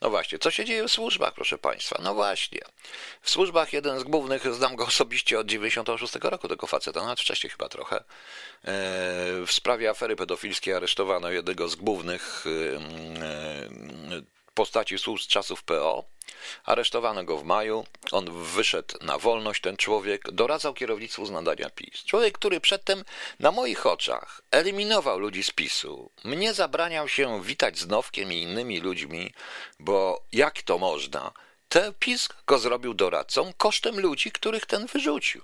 [0.00, 2.00] No właśnie, co się dzieje w służbach, proszę Państwa?
[2.02, 2.60] No właśnie,
[3.22, 7.50] w służbach jeden z głównych, znam go osobiście od 96 roku, tego faceta, nawet wcześniej
[7.50, 8.04] chyba trochę, e,
[9.46, 16.04] w sprawie afery pedofilskiej aresztowano jednego z głównych e, postaci służb z czasów PO.
[16.64, 17.86] Aresztowano go w maju.
[18.12, 20.30] On wyszedł na wolność, ten człowiek.
[20.32, 22.04] Doradzał kierownictwu z nadania PiS.
[22.04, 23.04] Człowiek, który przedtem
[23.40, 26.10] na moich oczach eliminował ludzi z PiSu.
[26.24, 29.32] Mnie zabraniał się witać z Nowkiem i innymi ludźmi,
[29.78, 31.32] bo jak to można?
[31.68, 35.42] Ten PiS go zrobił doradcą kosztem ludzi, których ten wyrzucił.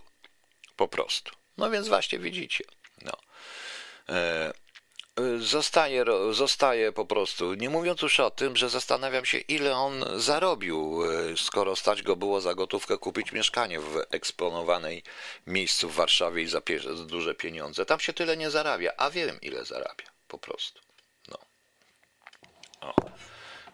[0.76, 1.32] Po prostu.
[1.58, 2.64] No więc właśnie widzicie.
[3.02, 3.12] No.
[4.08, 4.63] E
[5.38, 7.54] zostaje, zostaje po prostu.
[7.54, 12.16] Nie mówiąc już o tym, że zastanawiam się, ile on zarobił, e, skoro stać go
[12.16, 15.02] było za gotówkę kupić mieszkanie w eksponowanej
[15.46, 16.60] miejscu w Warszawie i za,
[17.06, 17.86] duże pieniądze.
[17.86, 20.06] Tam się tyle nie zarabia, a wiem, ile zarabia.
[20.28, 20.80] Po prostu.
[21.28, 21.38] No.
[22.80, 22.94] O.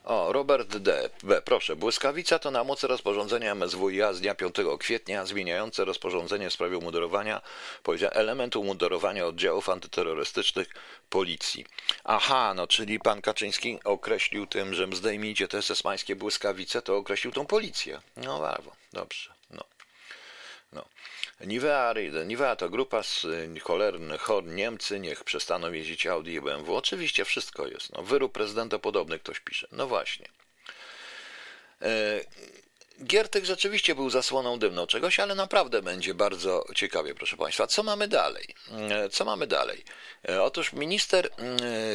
[0.05, 1.11] O, Robert D.
[1.23, 1.43] B.
[1.43, 6.79] Proszę, błyskawica to na mocy rozporządzenia MSWiA z dnia 5 kwietnia zmieniające rozporządzenie w sprawie
[6.79, 7.41] umundurowania,
[7.83, 10.69] powiedział, element umundurowania oddziałów antyterrorystycznych
[11.11, 11.67] policji.
[12.05, 17.47] Aha, no czyli pan Kaczyński określił tym, że zdejmijcie te sesmańskie błyskawice, to określił tą
[17.47, 18.01] policję.
[18.17, 19.65] No brawo, dobrze, no.
[20.73, 20.85] no.
[21.41, 21.95] Nivea,
[22.27, 23.27] Nivea to grupa z
[23.63, 26.77] cholernych chor Niemcy, niech przestaną jeździć Audi i BMW.
[26.77, 27.93] Oczywiście wszystko jest.
[27.93, 29.69] No, wyrób prezydenta podobny ktoś pisze.
[29.73, 30.29] No właśnie.
[31.83, 32.21] E,
[33.05, 37.67] Giertek rzeczywiście był zasłoną dymną czegoś, ale naprawdę będzie bardzo ciekawie, proszę Państwa.
[37.67, 38.55] Co mamy dalej?
[38.91, 39.85] E, co mamy dalej?
[40.29, 41.31] E, otóż minister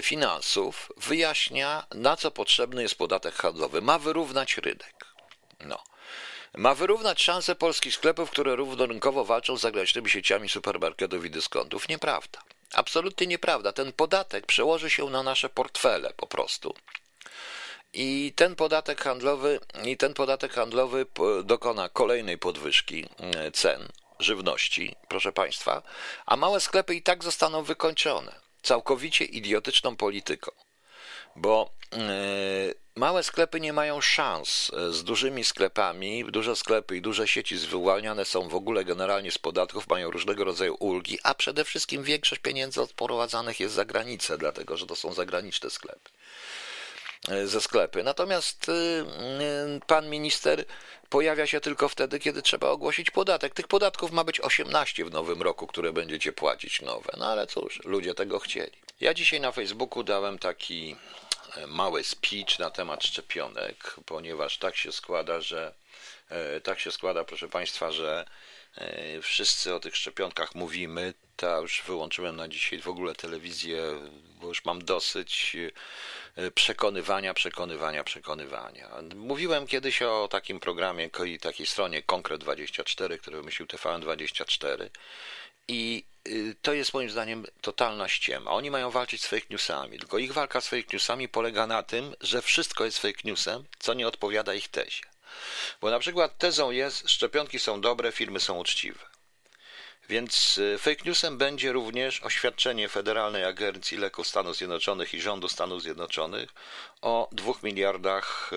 [0.01, 3.81] finansów wyjaśnia, na co potrzebny jest podatek handlowy.
[3.81, 5.05] Ma wyrównać rynek.
[5.65, 5.83] No
[6.57, 11.89] ma wyrównać szanse polskich sklepów, które równorynkowo walczą z zagranicznymi sieciami supermarketów i dyskontów.
[11.89, 12.41] Nieprawda.
[12.73, 13.73] Absolutnie nieprawda.
[13.73, 16.75] Ten podatek przełoży się na nasze portfele po prostu.
[17.97, 21.05] I ten podatek handlowy, i ten podatek handlowy
[21.43, 23.87] dokona kolejnej podwyżki mm, cen
[24.19, 25.81] żywności, proszę Państwa,
[26.25, 30.51] a małe sklepy i tak zostaną wykończone całkowicie idiotyczną polityką.
[31.35, 31.99] Bo yy,
[32.97, 36.25] Małe sklepy nie mają szans e, z dużymi sklepami.
[36.31, 40.75] Duże sklepy i duże sieci zwalniane są w ogóle generalnie z podatków, mają różnego rodzaju
[40.79, 45.69] ulgi, a przede wszystkim większość pieniędzy odprowadzanych jest za granicę, dlatego że to są zagraniczne
[45.69, 46.09] sklepy
[47.45, 48.03] ze sklepy.
[48.03, 48.73] Natomiast e,
[49.87, 50.65] pan minister
[51.09, 53.53] pojawia się tylko wtedy, kiedy trzeba ogłosić podatek.
[53.53, 57.13] Tych podatków ma być 18 w nowym roku, które będziecie płacić nowe.
[57.17, 58.71] No ale cóż, ludzie tego chcieli.
[58.99, 60.95] Ja dzisiaj na Facebooku dałem taki
[61.67, 65.73] mały speech na temat szczepionek, ponieważ tak się składa, że
[66.29, 68.25] e, tak się składa, proszę Państwa, że
[68.75, 71.13] e, wszyscy o tych szczepionkach mówimy.
[71.35, 73.83] Ta już wyłączyłem na dzisiaj w ogóle telewizję,
[74.41, 75.57] bo już mam dosyć
[76.35, 78.89] e, przekonywania, przekonywania, przekonywania.
[79.15, 81.09] Mówiłem kiedyś o takim programie
[81.41, 84.89] takiej stronie Konkret24, który wymyślił TVN24
[85.67, 88.51] i y, to jest moim zdaniem totalna ściema.
[88.51, 92.15] Oni mają walczyć z fake newsami, tylko ich walka z fake newsami polega na tym,
[92.21, 95.03] że wszystko jest fake newsem, co nie odpowiada ich tezie.
[95.81, 99.14] Bo na przykład tezą jest, szczepionki są dobre, firmy są uczciwe.
[100.09, 105.81] Więc y, fake newsem będzie również oświadczenie Federalnej Agencji Leków Stanów Zjednoczonych i rządu Stanów
[105.81, 106.49] Zjednoczonych
[107.01, 108.51] o 2 miliardach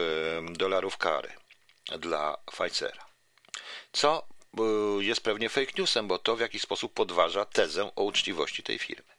[0.50, 1.32] dolarów kary
[1.98, 3.06] dla Pfizera.
[3.92, 4.26] Co
[5.00, 9.18] jest pewnie fake newsem, bo to w jakiś sposób podważa tezę o uczciwości tej firmy.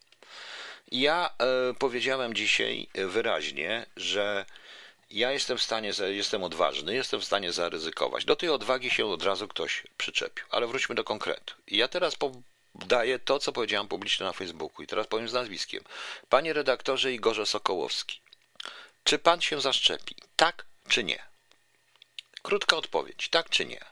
[0.92, 4.46] Ja e, powiedziałem dzisiaj wyraźnie, że
[5.12, 8.26] ja jestem w stanie, jestem odważny, jestem w stanie zaryzykować.
[8.26, 10.46] Do tej odwagi się od razu ktoś przyczepił.
[10.50, 11.56] Ale wróćmy do konkretu.
[11.68, 12.18] I ja teraz
[12.76, 14.84] daję to, co powiedziałem publicznie na Facebooku.
[14.84, 15.84] I teraz powiem z nazwiskiem.
[16.30, 18.22] Panie redaktorze Igorze Sokołowski,
[19.04, 20.16] czy pan się zaszczepi?
[20.36, 21.24] Tak czy nie?
[22.42, 23.86] Krótka odpowiedź, tak czy nie?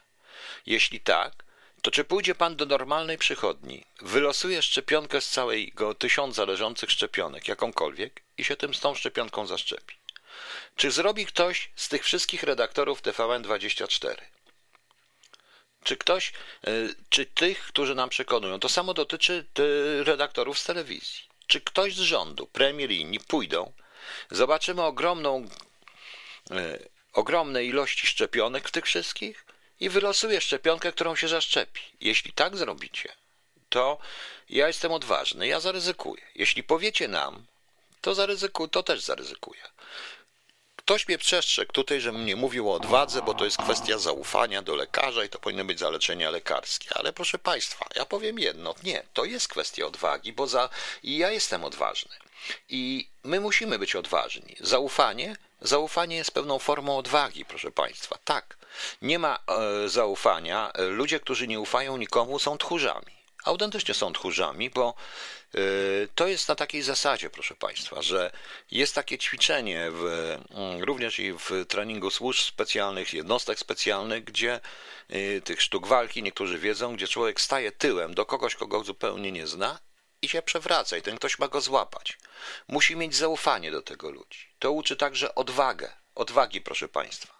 [0.66, 1.44] Jeśli tak,
[1.82, 8.22] to czy pójdzie pan do normalnej przychodni, wylosuje szczepionkę z całego tysiąca leżących szczepionek, jakąkolwiek,
[8.38, 9.97] i się tym z tą szczepionką zaszczepi?
[10.76, 14.16] Czy zrobi ktoś z tych wszystkich redaktorów TVN24?
[15.84, 16.32] Czy ktoś,
[16.66, 16.70] e,
[17.08, 19.46] czy tych, którzy nam przekonują, to samo dotyczy
[20.04, 21.28] redaktorów z telewizji.
[21.46, 23.72] Czy ktoś z rządu, premier i inni pójdą,
[24.30, 25.48] zobaczymy ogromną,
[26.50, 26.78] e,
[27.12, 29.46] ogromne ilości szczepionek w tych wszystkich
[29.80, 31.80] i wylosuje szczepionkę, którą się zaszczepi.
[32.00, 33.12] Jeśli tak zrobicie,
[33.68, 33.98] to
[34.48, 36.22] ja jestem odważny, ja zaryzykuję.
[36.34, 37.46] Jeśli powiecie nam,
[38.00, 39.60] to zaryzykuję, to też zaryzykuję.
[40.88, 44.76] Ktoś mnie przestrzegł tutaj, żebym nie mówił o odwadze, bo to jest kwestia zaufania do
[44.76, 46.88] lekarza i to powinny być zalecenia lekarskie.
[46.94, 50.68] Ale proszę Państwa, ja powiem jedno, nie, to jest kwestia odwagi, bo za...
[51.02, 52.16] i ja jestem odważny.
[52.68, 54.56] I my musimy być odważni.
[54.60, 58.18] Zaufanie, zaufanie jest pewną formą odwagi, proszę Państwa.
[58.24, 58.56] Tak,
[59.02, 60.72] nie ma e, zaufania.
[60.78, 63.17] Ludzie, którzy nie ufają nikomu, są tchórzami.
[63.48, 64.94] Autentycznie są tchórzami, bo
[65.54, 68.32] y, to jest na takiej zasadzie, proszę Państwa, że
[68.70, 70.04] jest takie ćwiczenie w,
[70.50, 74.60] mm, również i w treningu służb specjalnych, jednostek specjalnych, gdzie
[75.10, 79.46] y, tych sztuk walki niektórzy wiedzą, gdzie człowiek staje tyłem do kogoś, kogo zupełnie nie
[79.46, 79.78] zna
[80.22, 82.18] i się przewraca i ten ktoś ma go złapać.
[82.68, 84.48] Musi mieć zaufanie do tego ludzi.
[84.58, 85.92] To uczy także odwagę.
[86.14, 87.37] Odwagi, proszę Państwa.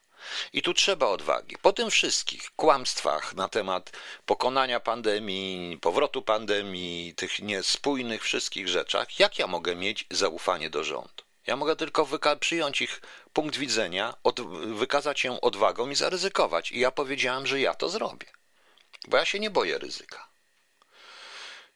[0.52, 1.56] I tu trzeba odwagi.
[1.62, 3.92] Po tym wszystkich kłamstwach na temat
[4.26, 11.24] pokonania pandemii, powrotu pandemii, tych niespójnych wszystkich rzeczach, jak ja mogę mieć zaufanie do rządu?
[11.46, 12.06] Ja mogę tylko
[12.40, 13.00] przyjąć ich
[13.32, 14.14] punkt widzenia,
[14.66, 16.72] wykazać się odwagą i zaryzykować.
[16.72, 18.26] I ja powiedziałem, że ja to zrobię.
[19.08, 20.28] Bo ja się nie boję ryzyka.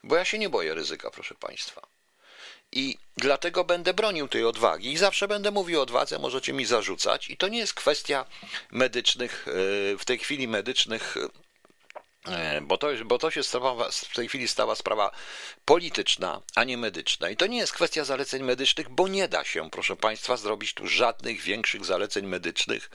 [0.05, 1.92] Bo ja się nie boję ryzyka, proszę Państwa.
[2.73, 7.31] I dlatego będę bronił tej odwagi i zawsze będę mówił o odwadze, możecie mi zarzucać.
[7.31, 8.25] I to nie jest kwestia
[8.71, 9.53] medycznych, e,
[9.99, 11.17] w tej chwili medycznych,
[12.27, 15.11] e, bo to, bo to się stała, w tej chwili stała sprawa
[15.65, 17.31] polityczna, a nie medyczna.
[17.31, 20.87] I to nie jest kwestia zaleceń medycznych, bo nie da się, proszę Państwa, zrobić tu
[20.87, 22.91] żadnych większych zaleceń medycznych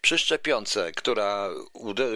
[0.00, 1.48] przy szczepionce, która,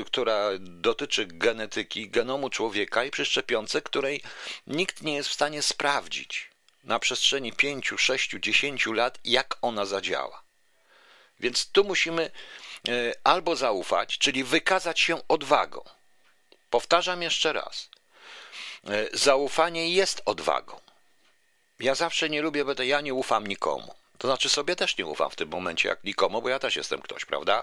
[0.07, 4.22] która dotyczy genetyki, genomu człowieka i przy szczepionce, której
[4.66, 6.56] nikt nie jest w stanie sprawdzić
[6.87, 10.42] na przestrzeni 5, 6, 10 lat, jak ona zadziała.
[11.40, 12.31] Więc tu musimy
[12.88, 15.85] e, albo zaufać, czyli wykazać się odwagą.
[16.70, 17.88] Powtarzam jeszcze raz.
[18.85, 20.81] E, zaufanie jest odwagą.
[21.81, 23.94] Ja zawsze nie lubię, bo ja nie ufam nikomu.
[24.18, 27.02] To znaczy sobie też nie ufam w tym momencie jak nikomu, bo ja też jestem
[27.02, 27.62] ktoś, prawda?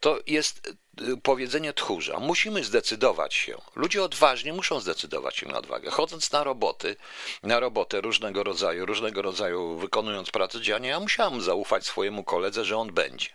[0.00, 2.18] To jest y, powiedzenie tchórza.
[2.18, 3.58] Musimy zdecydować się.
[3.74, 5.90] Ludzie odważni muszą zdecydować się na odwagę.
[5.90, 6.96] Chodząc na roboty,
[7.42, 12.76] na robotę różnego rodzaju, różnego rodzaju wykonując pracę dziennie, ja musiałem zaufać swojemu koledze, że
[12.76, 13.28] on będzie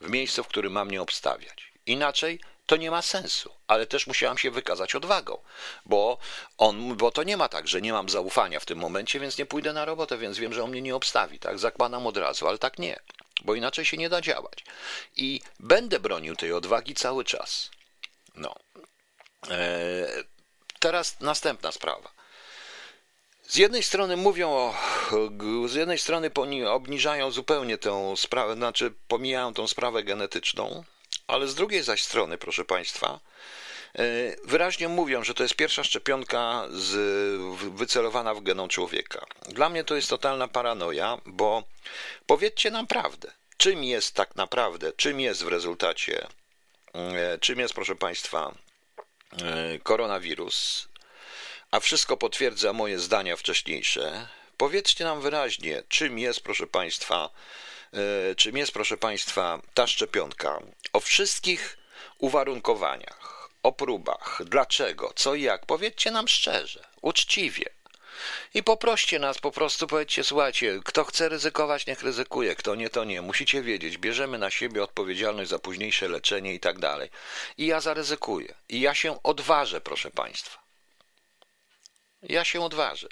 [0.00, 1.72] w miejscu, w którym mam mnie obstawiać.
[1.86, 5.42] Inaczej to nie ma sensu, ale też musiałam się wykazać odwagą,
[5.86, 6.18] bo
[6.58, 9.46] on, bo to nie ma tak, że nie mam zaufania w tym momencie, więc nie
[9.46, 11.58] pójdę na robotę, więc wiem, że on mnie nie obstawi, tak?
[11.58, 13.00] Zakładam od razu, ale tak nie,
[13.44, 14.64] bo inaczej się nie da działać.
[15.16, 17.70] I będę bronił tej odwagi cały czas.
[18.34, 18.54] No.
[19.50, 20.24] Eee,
[20.78, 22.12] teraz następna sprawa.
[23.42, 24.74] Z jednej strony mówią o,
[25.66, 26.30] z jednej strony
[26.68, 30.84] obniżają zupełnie tę sprawę, znaczy pomijają tą sprawę genetyczną,
[31.26, 33.20] ale z drugiej zaś strony, proszę Państwa,
[33.94, 34.02] e,
[34.44, 36.90] wyraźnie mówią, że to jest pierwsza szczepionka z,
[37.74, 39.26] wycelowana w genom człowieka.
[39.48, 41.62] Dla mnie to jest totalna paranoia, bo
[42.26, 43.32] powiedzcie nam prawdę.
[43.56, 46.26] Czym jest tak naprawdę, czym jest w rezultacie,
[46.94, 48.54] e, czym jest, proszę Państwa,
[49.42, 50.88] e, koronawirus,
[51.70, 54.28] a wszystko potwierdza moje zdania wcześniejsze.
[54.56, 57.30] Powiedzcie nam wyraźnie, czym jest, proszę Państwa,
[58.36, 60.58] czym jest, proszę Państwa, ta szczepionka.
[60.92, 61.78] O wszystkich
[62.18, 65.66] uwarunkowaniach, o próbach, dlaczego, co i jak.
[65.66, 67.64] Powiedzcie nam szczerze, uczciwie.
[68.54, 73.04] I poproście nas, po prostu powiedzcie, słuchajcie, kto chce ryzykować, niech ryzykuje, kto nie, to
[73.04, 73.22] nie.
[73.22, 77.10] Musicie wiedzieć, bierzemy na siebie odpowiedzialność za późniejsze leczenie i tak dalej.
[77.58, 78.54] I ja zaryzykuję.
[78.68, 80.62] I ja się odważę, proszę Państwa.
[82.22, 83.08] Ja się odważę.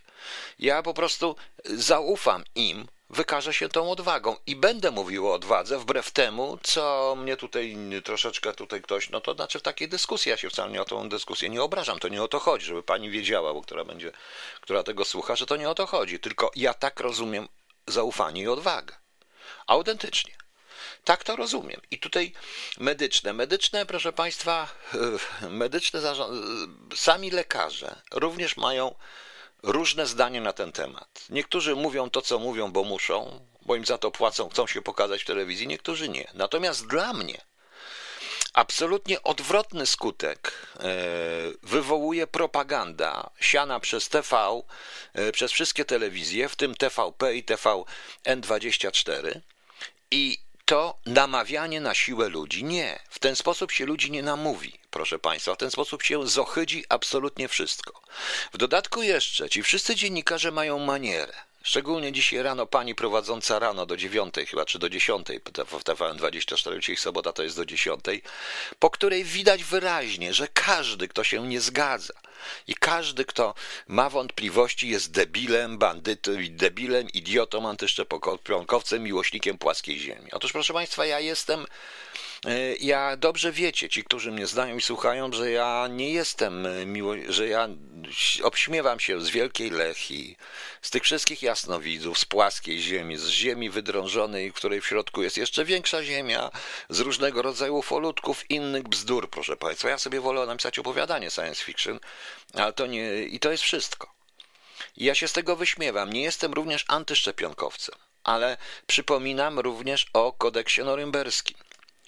[0.58, 6.10] Ja po prostu zaufam im, wykaże się tą odwagą i będę mówił o odwadze wbrew
[6.10, 10.50] temu, co mnie tutaj troszeczkę tutaj ktoś, no to znaczy w takiej dyskusji, ja się
[10.50, 13.54] wcale nie o tą dyskusję nie obrażam, to nie o to chodzi, żeby pani wiedziała,
[13.54, 14.12] bo która będzie,
[14.60, 17.48] która tego słucha, że to nie o to chodzi, tylko ja tak rozumiem
[17.86, 18.94] zaufanie i odwagę.
[19.66, 20.40] Autentycznie.
[21.04, 21.80] Tak to rozumiem.
[21.90, 22.32] I tutaj
[22.78, 23.32] medyczne.
[23.32, 24.68] Medyczne, proszę Państwa,
[25.50, 26.00] medyczne
[26.94, 28.94] sami lekarze również mają
[29.62, 31.24] różne zdanie na ten temat.
[31.30, 35.22] Niektórzy mówią to, co mówią, bo muszą, bo im za to płacą, chcą się pokazać
[35.22, 36.30] w telewizji, niektórzy nie.
[36.34, 37.40] Natomiast dla mnie
[38.52, 40.82] absolutnie odwrotny skutek e,
[41.62, 44.62] wywołuje propaganda siana przez TV,
[45.14, 49.40] e, przez wszystkie telewizje, w tym TVP i TVN24
[50.10, 50.38] i
[50.70, 52.64] to namawianie na siłę ludzi.
[52.64, 56.84] Nie, w ten sposób się ludzi nie namówi, proszę Państwa, w ten sposób się zochydzi
[56.88, 58.02] absolutnie wszystko.
[58.52, 61.32] W dodatku jeszcze, ci wszyscy dziennikarze mają manierę.
[61.62, 66.96] Szczególnie dzisiaj rano pani prowadząca rano do dziewiątej chyba, czy do dziesiątej w TVN24, dzisiaj
[66.96, 68.22] sobota to jest do dziesiątej,
[68.78, 72.14] po której widać wyraźnie, że każdy, kto się nie zgadza
[72.66, 73.54] i każdy, kto
[73.88, 80.30] ma wątpliwości jest debilem, bandytą, debilem, idiotą, antyszczepionkowcem, miłośnikiem płaskiej ziemi.
[80.32, 81.66] Otóż proszę państwa, ja jestem
[82.80, 87.14] ja dobrze wiecie, ci, którzy mnie znają i słuchają, że ja nie jestem e, miło,
[87.28, 87.68] że ja
[88.42, 90.36] obśmiewam się z wielkiej Lechi,
[90.82, 95.36] z tych wszystkich jasnowidzów, z płaskiej ziemi, z ziemi wydrążonej, w której w środku jest
[95.36, 96.50] jeszcze większa ziemia,
[96.88, 99.88] z różnego rodzaju folutków, innych bzdur, proszę Państwa.
[99.88, 102.00] Ja sobie wolę napisać opowiadanie science fiction,
[102.54, 104.14] ale to nie, i to jest wszystko.
[104.96, 106.12] I ja się z tego wyśmiewam.
[106.12, 111.56] Nie jestem również antyszczepionkowcem, ale przypominam również o kodeksie norymberskim.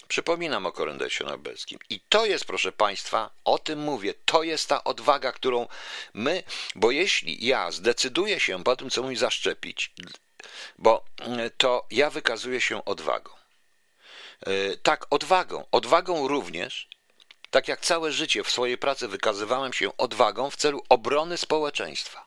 [0.07, 1.79] Przypominam o koryndesie nobelskim.
[1.89, 5.67] I to jest, proszę Państwa, o tym mówię, to jest ta odwaga, którą
[6.13, 6.43] my,
[6.75, 9.93] bo jeśli ja zdecyduję się po tym, co mówi, zaszczepić,
[10.77, 13.31] bo mm, to ja wykazuję się odwagą.
[14.41, 15.65] E, tak, odwagą.
[15.71, 16.87] Odwagą również,
[17.51, 22.25] tak jak całe życie w swojej pracy wykazywałem się odwagą w celu obrony społeczeństwa.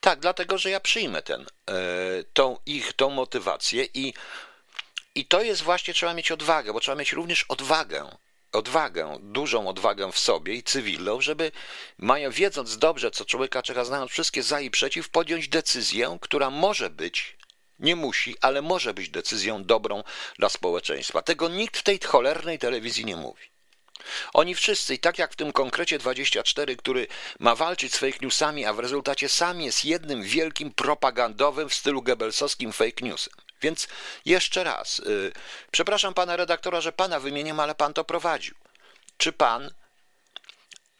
[0.00, 1.74] Tak, dlatego, że ja przyjmę ten, e,
[2.32, 4.14] tą ich, tą motywację i
[5.14, 8.16] i to jest właśnie, trzeba mieć odwagę, bo trzeba mieć również odwagę,
[8.52, 11.52] odwagę, dużą odwagę w sobie i cywilną, żeby
[11.98, 16.90] mają, wiedząc dobrze, co człowieka czeka, znając wszystkie za i przeciw, podjąć decyzję, która może
[16.90, 17.36] być,
[17.78, 20.02] nie musi, ale może być decyzją dobrą
[20.38, 21.22] dla społeczeństwa.
[21.22, 23.42] Tego nikt w tej cholernej telewizji nie mówi.
[24.32, 27.06] Oni wszyscy, tak jak w tym konkrecie 24, który
[27.38, 32.02] ma walczyć z fake newsami, a w rezultacie sam jest jednym wielkim propagandowym w stylu
[32.02, 33.34] gebelsowskim fake newsem.
[33.62, 33.88] Więc
[34.24, 35.32] jeszcze raz, yy,
[35.70, 38.54] przepraszam pana redaktora, że pana wymieniam, ale pan to prowadził.
[39.16, 39.70] Czy pan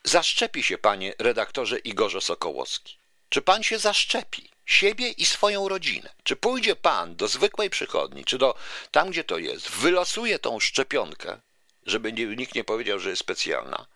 [0.05, 2.99] zaszczepi się, panie redaktorze Igorze Sokołowski?
[3.29, 4.51] Czy pan się zaszczepi?
[4.67, 6.13] Siebie i swoją rodzinę.
[6.23, 8.55] Czy pójdzie pan do zwykłej przychodni, czy do
[8.91, 11.41] tam, gdzie to jest, wylosuje tą szczepionkę,
[11.87, 13.87] żeby nikt nie powiedział, że jest specjalna,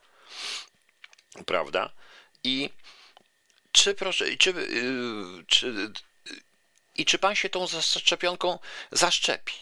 [1.47, 1.93] prawda?
[2.45, 2.71] I
[3.73, 5.93] czy proszę, czy, yy, czy
[6.95, 8.59] i czy pan się tą szczepionką
[8.91, 9.55] zaszczepi.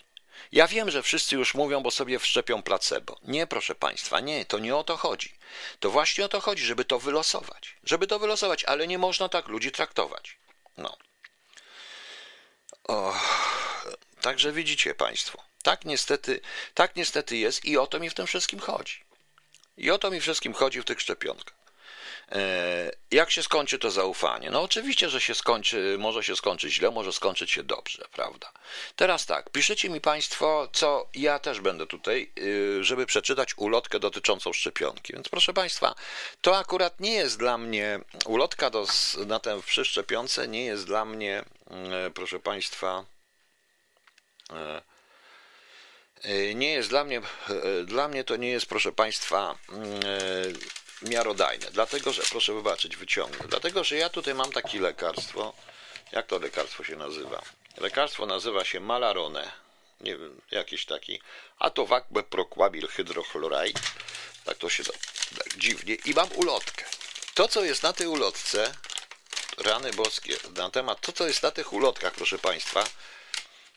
[0.53, 3.19] Ja wiem, że wszyscy już mówią, bo sobie wszczepią placebo.
[3.23, 5.35] Nie, proszę państwa, nie, to nie o to chodzi.
[5.81, 7.77] To właśnie o to chodzi, żeby to wylosować.
[7.85, 10.39] Żeby to wylosować, ale nie można tak ludzi traktować.
[10.77, 10.97] No.
[14.21, 16.41] Także widzicie państwo, tak niestety,
[16.75, 19.05] tak niestety jest i o to mi w tym wszystkim chodzi.
[19.77, 21.62] I o to mi wszystkim chodzi w tych szczepionkach.
[22.33, 24.51] E, jak się skończy to zaufanie?
[24.51, 28.53] No oczywiście, że się skończy, może się skończyć źle, może skończyć się dobrze, prawda?
[28.97, 34.53] Teraz tak, piszecie mi Państwo, co ja też będę tutaj, y, żeby przeczytać ulotkę dotyczącą
[34.53, 35.13] szczepionki.
[35.13, 35.95] Więc proszę Państwa,
[36.41, 38.87] to akurat nie jest dla mnie, ulotka do,
[39.27, 41.45] na tę przy szczepionce nie jest dla mnie,
[42.07, 43.05] y, proszę Państwa,
[46.25, 47.23] y, nie jest dla mnie,
[47.85, 49.59] dla mnie to nie jest, proszę Państwa,
[51.03, 51.67] miarodajne.
[51.71, 53.49] Dlatego, że, proszę wybaczyć, wyciągnę.
[53.49, 55.53] Dlatego, że ja tutaj mam takie lekarstwo.
[56.13, 57.43] Jak to lekarstwo się nazywa?
[57.77, 59.53] Lekarstwo nazywa się Malarone.
[60.01, 61.21] Nie wiem, jakiś taki.
[61.59, 63.81] A to Wakbeprokłabil hydrochloride.
[64.45, 65.95] Tak to się tak dziwnie.
[65.95, 66.85] I mam ulotkę.
[67.35, 68.75] To, co jest na tej ulotce,
[69.59, 72.85] rany boskie, na temat, to, co jest na tych ulotkach, proszę Państwa,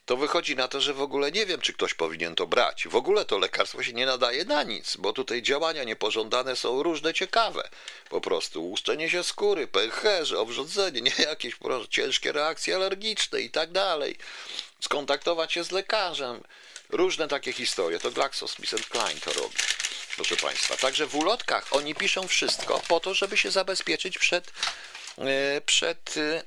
[0.06, 2.88] to wychodzi na to, że w ogóle nie wiem, czy ktoś powinien to brać.
[2.88, 7.14] W ogóle to lekarstwo się nie nadaje na nic, bo tutaj działania niepożądane są różne
[7.14, 7.70] ciekawe.
[8.10, 11.56] Po prostu łuszczenie się skóry, pęcherze, obrządzenie, nie jakieś
[11.90, 14.18] ciężkie reakcje alergiczne i tak dalej.
[14.80, 16.44] Skontaktować się z lekarzem.
[16.90, 18.00] Różne takie historie.
[18.00, 19.56] To GlaxoSmithKline to robi.
[20.16, 20.78] Proszę Państwa.
[20.78, 24.54] Także w ulotkach oni piszą wszystko po to, żeby się zabezpieczyć przed,
[25.18, 26.44] e, przed, e,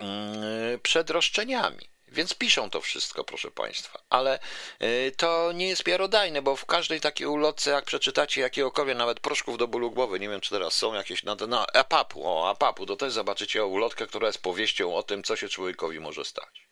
[0.00, 1.95] mm, przed roszczeniami.
[2.08, 4.02] Więc piszą to wszystko, proszę Państwa.
[4.10, 4.38] Ale
[4.82, 9.58] y, to nie jest miarodajne, bo w każdej takiej ulotce, jak przeczytacie jakiegokolwiek, nawet proszków
[9.58, 12.96] do bólu głowy, nie wiem czy teraz są jakieś na, na APAP-u, o APAP-u, to
[12.96, 16.66] też zobaczycie ulotkę, która jest powieścią o tym, co się człowiekowi może stać.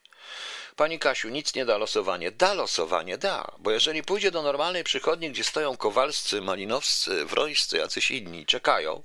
[0.76, 2.30] Pani Kasiu, nic nie da losowanie.
[2.32, 8.10] Da losowanie, da, bo jeżeli pójdzie do normalnej przychodni, gdzie stoją kowalscy, malinowscy, wrońscy, jacyś
[8.10, 9.02] inni, czekają,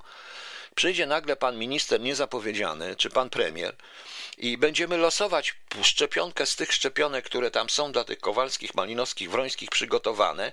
[0.76, 3.76] przyjdzie nagle pan minister niezapowiedziany, czy pan premier,
[4.40, 9.70] i będziemy losować szczepionkę z tych szczepionek, które tam są dla tych kowalskich, malinowskich, wrońskich
[9.70, 10.52] przygotowane,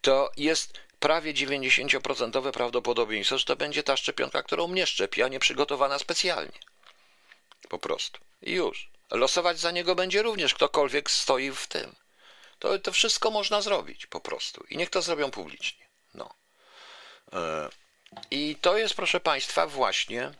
[0.00, 5.38] to jest prawie 90% prawdopodobieństwo, że to będzie ta szczepionka, którą mnie szczepi, a nie
[5.38, 6.58] przygotowana specjalnie.
[7.68, 8.20] Po prostu.
[8.42, 8.90] I już.
[9.10, 11.94] Losować za niego będzie również ktokolwiek stoi w tym.
[12.58, 14.64] To, to wszystko można zrobić po prostu.
[14.70, 15.86] I niech to zrobią publicznie.
[16.14, 16.34] No.
[17.32, 17.68] E,
[18.30, 20.32] I to jest, proszę Państwa, właśnie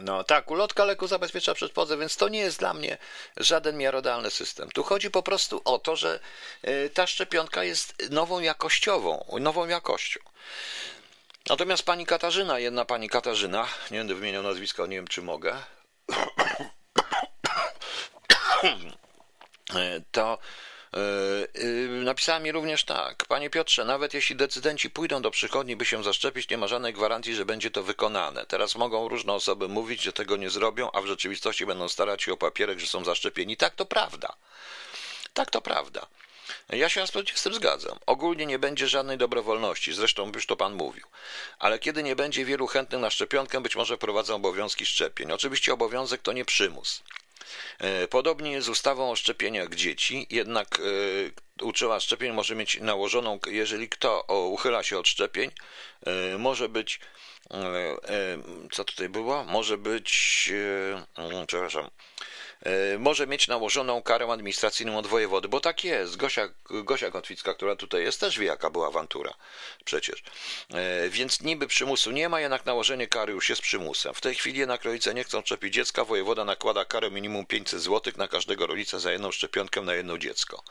[0.00, 2.98] no tak, ulotka leku zabezpiecza przed podzem, więc to nie jest dla mnie
[3.36, 4.70] żaden miarodalny system.
[4.70, 6.20] Tu chodzi po prostu o to, że
[6.68, 10.20] y, ta szczepionka jest nową jakościową, nową jakością.
[11.48, 15.56] Natomiast pani Katarzyna, jedna pani Katarzyna, nie będę wymieniał nazwiska, nie wiem czy mogę,
[20.12, 20.71] to y,
[21.88, 23.24] napisała mi również tak.
[23.28, 27.34] Panie Piotrze, nawet jeśli decydenci pójdą do przychodni, by się zaszczepić, nie ma żadnej gwarancji,
[27.34, 28.46] że będzie to wykonane.
[28.46, 32.32] Teraz mogą różne osoby mówić, że tego nie zrobią, a w rzeczywistości będą starać się
[32.32, 33.56] o papierek, że są zaszczepieni.
[33.56, 34.36] Tak, to prawda.
[35.34, 36.06] Tak, to prawda.
[36.68, 37.98] Ja się absolutnie z tym zgadzam.
[38.06, 41.06] Ogólnie nie będzie żadnej dobrowolności, zresztą już to pan mówił.
[41.58, 45.32] Ale kiedy nie będzie wielu chętnych na szczepionkę, być może prowadzą obowiązki szczepień.
[45.32, 47.02] Oczywiście obowiązek to nie przymus.
[47.78, 50.78] E, podobnie jest z ustawą o szczepieniach dzieci, jednak
[51.60, 55.50] e, uczyła szczepień może mieć nałożoną, jeżeli kto uchyla się od szczepień,
[56.06, 57.00] e, może być,
[58.72, 59.44] co tutaj było?
[59.44, 60.52] Może być,
[61.46, 61.90] przepraszam, E,
[62.98, 66.16] może mieć nałożoną karę administracyjną od wojewody, bo tak jest.
[66.16, 69.34] Gosia, Gosia Kotwicka, która tutaj jest, też wie, jaka była awantura
[69.84, 70.22] przecież.
[70.74, 74.14] E, więc niby przymusu nie ma, jednak nałożenie kary już jest przymusem.
[74.14, 78.12] W tej chwili jednak rodzice nie chcą szczepić dziecka, wojewoda nakłada karę minimum 500 zł
[78.16, 80.62] na każdego rodzica za jedną szczepionkę na jedno dziecko.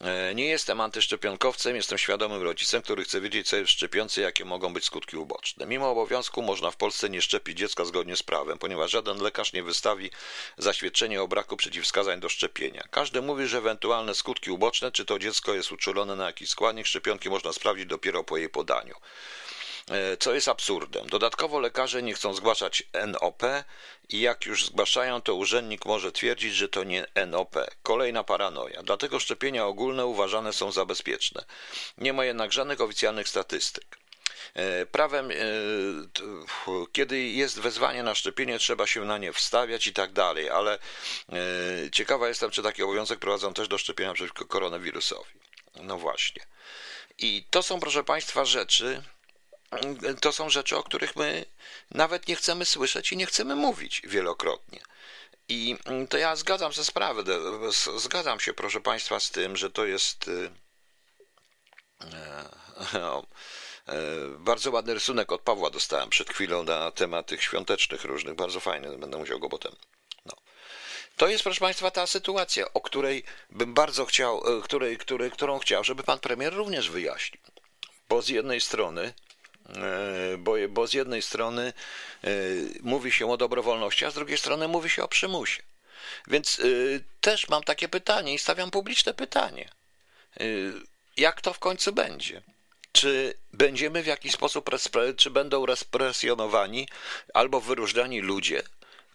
[0.00, 4.72] E, nie jestem antyszczepionkowcem, jestem świadomym rodzicem, który chce wiedzieć, co jest szczepiące, jakie mogą
[4.72, 5.66] być skutki uboczne.
[5.66, 9.62] Mimo obowiązku można w Polsce nie szczepić dziecka zgodnie z prawem, ponieważ żaden lekarz nie
[9.62, 10.10] wystawi
[10.58, 12.82] zaświadczenia o braku przeciwwskazań do szczepienia.
[12.90, 17.30] Każdy mówi, że ewentualne skutki uboczne, czy to dziecko jest uczulone na jakiś składnik szczepionki,
[17.30, 18.94] można sprawdzić dopiero po jej podaniu.
[19.90, 21.06] E, co jest absurdem.
[21.08, 23.42] Dodatkowo lekarze nie chcą zgłaszać NOP
[24.08, 27.56] i jak już zgłaszają, to urzędnik może twierdzić, że to nie NOP.
[27.82, 28.82] Kolejna paranoja.
[28.82, 31.44] Dlatego szczepienia ogólne uważane są za bezpieczne.
[31.98, 33.98] Nie ma jednak żadnych oficjalnych statystyk.
[34.54, 35.34] E, prawem, e,
[36.92, 40.78] kiedy jest wezwanie na szczepienie, trzeba się na nie wstawiać i tak dalej, ale
[41.92, 45.30] ciekawa jestem, czy taki obowiązek prowadzą też do szczepienia przeciwko koronawirusowi.
[45.82, 46.42] No właśnie.
[47.18, 49.02] I to są, proszę Państwa, rzeczy,
[50.20, 51.44] to są rzeczy, o których my
[51.90, 54.80] nawet nie chcemy słyszeć i nie chcemy mówić wielokrotnie.
[55.48, 55.76] I
[56.08, 57.22] to ja zgadzam się sprawę,
[57.96, 60.30] zgadzam się, proszę Państwa, z tym, że to jest
[62.92, 63.26] no,
[64.38, 68.98] bardzo ładny rysunek od Pawła dostałem przed chwilą na temat tych świątecznych różnych, bardzo fajny,
[68.98, 69.76] będę musiał go potem.
[70.26, 70.32] No.
[71.16, 75.84] To jest, proszę Państwa, ta sytuacja, o której bym bardzo chciał, której, której, którą chciał,
[75.84, 77.42] żeby Pan Premier również wyjaśnił.
[78.08, 79.29] Bo z jednej strony E,
[80.38, 81.72] bo, bo z jednej strony
[82.24, 82.30] e,
[82.82, 85.62] mówi się o dobrowolności, a z drugiej strony mówi się o przymusie.
[86.26, 86.62] Więc e,
[87.20, 89.68] też mam takie pytanie i stawiam publiczne pytanie.
[91.16, 92.42] Jak to w końcu będzie?
[92.92, 94.70] Czy będziemy w jakiś sposób,
[95.16, 96.88] czy będą represjonowani
[97.34, 98.62] albo wyróżniani ludzie,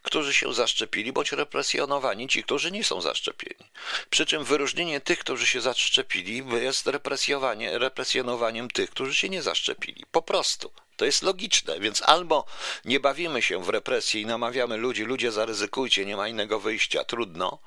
[0.05, 3.69] którzy się zaszczepili, bądź represjonowani ci, którzy nie są zaszczepieni.
[4.09, 10.05] Przy czym wyróżnienie tych, którzy się zaszczepili, jest represjowanie, represjonowaniem tych, którzy się nie zaszczepili.
[10.11, 10.71] Po prostu.
[10.97, 12.45] To jest logiczne, więc albo
[12.85, 17.59] nie bawimy się w represji i namawiamy ludzi, ludzie zaryzykujcie, nie ma innego wyjścia, trudno,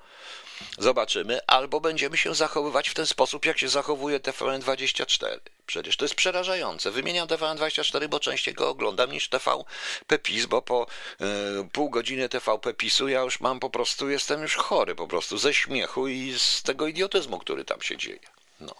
[0.78, 5.38] Zobaczymy, albo będziemy się zachowywać w ten sposób, jak się zachowuje TVN24.
[5.66, 6.90] Przecież to jest przerażające.
[6.90, 10.86] Wymieniam TVN24, bo częściej go oglądam niż TVP PiS, bo po
[11.20, 11.24] y,
[11.72, 15.54] pół godziny TVP PiSu ja już mam po prostu, jestem już chory po prostu ze
[15.54, 18.28] śmiechu i z tego idiotyzmu, który tam się dzieje.
[18.60, 18.74] No.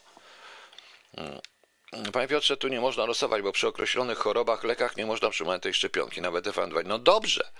[1.19, 1.59] Y.
[2.13, 5.75] Panie Piotrze, tu nie można losować, bo przy określonych chorobach, lekach nie można przyjmować tej
[5.75, 6.87] szczepionki, nawet TVN2.
[6.87, 7.51] No dobrze,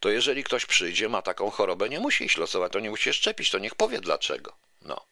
[0.00, 3.12] to jeżeli ktoś przyjdzie, ma taką chorobę, nie musi iść losować, to nie musi się
[3.12, 4.52] szczepić, to niech powie dlaczego.
[4.82, 5.07] No.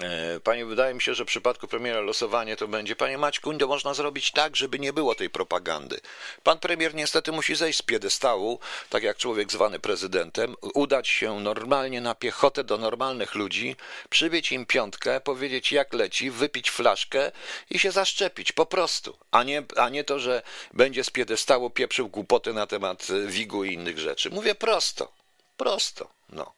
[0.00, 2.96] E, panie, wydaje mi się, że w przypadku premiera losowanie to będzie.
[2.96, 6.00] Panie Maćku, to można zrobić tak, żeby nie było tej propagandy.
[6.42, 8.58] Pan premier niestety musi zejść z piedestału,
[8.90, 13.76] tak jak człowiek zwany prezydentem, udać się normalnie na piechotę do normalnych ludzi,
[14.10, 17.32] przybić im piątkę, powiedzieć jak leci, wypić flaszkę
[17.70, 19.18] i się zaszczepić, po prostu.
[19.30, 20.42] A nie, a nie to, że
[20.72, 24.30] będzie z piedestału pieprzył głupoty na temat WIG-u i innych rzeczy.
[24.30, 25.12] Mówię prosto.
[25.56, 26.52] Prosto, no.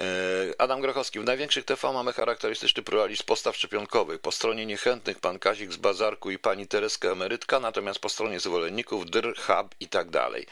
[0.00, 1.20] E, Adam Grochowski.
[1.20, 4.20] W największych TV mamy charakterystyczny pluralizm postaw szczepionkowych.
[4.20, 9.10] Po stronie niechętnych pan Kazik z Bazarku i pani Tereska emerytka, natomiast po stronie zwolenników
[9.10, 10.46] Dr, Hub i tak dalej.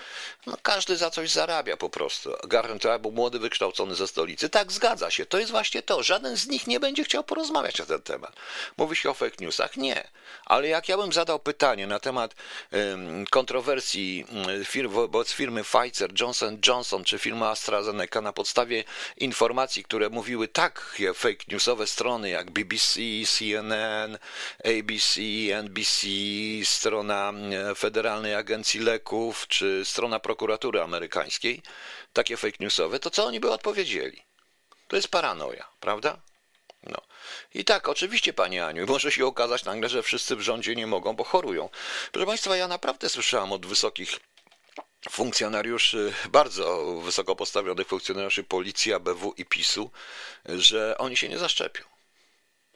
[0.47, 2.33] No każdy za coś zarabia po prostu.
[2.45, 4.49] Garren to był młody, wykształcony ze stolicy.
[4.49, 5.27] Tak, zgadza się.
[5.27, 6.03] To jest właśnie to.
[6.03, 8.33] Żaden z nich nie będzie chciał porozmawiać na ten temat.
[8.77, 9.77] Mówi się o fake newsach?
[9.77, 10.09] Nie.
[10.45, 12.35] Ale jak ja bym zadał pytanie na temat
[12.73, 14.27] um, kontrowersji
[14.65, 18.85] firm, wobec firmy Pfizer, Johnson Johnson czy firmy AstraZeneca na podstawie
[19.17, 24.19] informacji informacji, które mówiły tak fake newsowe strony jak BBC, CNN,
[24.65, 25.21] ABC,
[25.55, 26.07] NBC,
[26.65, 31.63] strona e, Federalnej Agencji Leków czy strona prokuratury amerykańskiej,
[32.13, 34.23] takie fake newsowe, to co oni by odpowiedzieli?
[34.89, 36.17] To jest paranoja, prawda?
[36.83, 37.01] No.
[37.55, 41.13] I tak, oczywiście, Panie Aniu, może się okazać nagle, że wszyscy w rządzie nie mogą,
[41.17, 41.69] bo chorują.
[42.13, 44.21] Proszę Państwa, ja naprawdę słyszałam od wysokich
[45.11, 49.91] funkcjonariuszy, bardzo wysoko postawionych funkcjonariuszy policji, ABW i PiSu,
[50.45, 51.85] że oni się nie zaszczepią.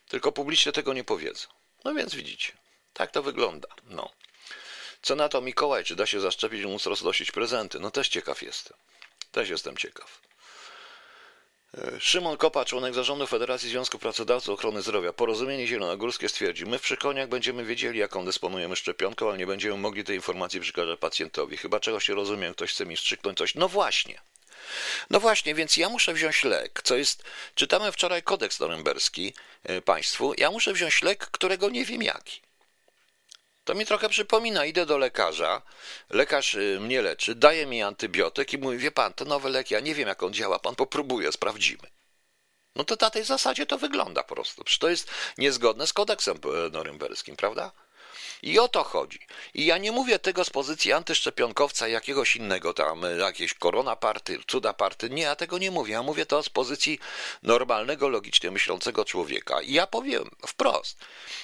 [0.09, 1.49] Tylko publicznie tego nie powiedzą.
[1.85, 2.53] No więc widzicie,
[2.93, 3.69] tak to wygląda.
[3.85, 4.11] No.
[5.03, 7.81] Co na to Mikołaj, czy da się zaszczepić, móc roznosić prezenty?
[7.81, 8.77] No też ciekaw jestem.
[9.33, 10.28] Też jestem ciekaw.
[11.99, 17.29] Szymon Kopa, członek zarządu Federacji Związku Pracodawców Ochrony Zdrowia, Porozumienie Zielonogórskie stwierdzi, my w Przykoniach
[17.29, 21.57] będziemy wiedzieli, jaką dysponujemy szczepionką, ale nie będziemy mogli tej informacji przekazać pacjentowi.
[21.57, 23.55] Chyba czegoś się rozumiem, ktoś chce mi strzyknąć coś.
[23.55, 24.21] No właśnie.
[25.11, 27.23] No właśnie, więc ja muszę wziąć lek, co jest,
[27.55, 32.48] czytamy wczoraj kodeks norymberski e, państwu, ja muszę wziąć lek, którego nie wiem jaki.
[33.69, 35.63] To mi trochę przypomina, idę do lekarza,
[36.11, 39.81] lekarz y, mnie leczy, daje mi antybiotyk i mówi, wie pan, to nowy lek, ja
[39.81, 41.89] nie wiem jak on działa, pan popróbuje, sprawdzimy.
[42.77, 44.65] No to na tej zasadzie to wygląda po prostu.
[44.65, 47.73] Przecież to jest niezgodne z kodeksem e, norymberskim, prawda?
[48.43, 49.19] I o to chodzi.
[49.55, 54.73] I ja nie mówię tego z pozycji antyszczepionkowca jakiegoś innego tam, jakieś korona party, cuda
[54.73, 55.11] party.
[55.11, 55.93] Nie, ja tego nie mówię.
[55.93, 56.99] Ja mówię to z pozycji
[57.43, 59.63] normalnego, logicznie myślącego człowieka.
[59.63, 60.99] I ja powiem wprost.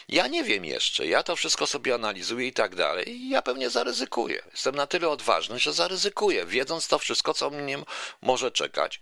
[0.08, 1.06] Ja nie wiem jeszcze.
[1.06, 3.10] Ja to wszystko sobie analizuję i tak dalej.
[3.10, 4.42] I ja pewnie zaryzykuję.
[4.52, 7.78] Jestem na tyle odważny, że zaryzykuję, wiedząc to wszystko, co mnie
[8.22, 9.00] może czekać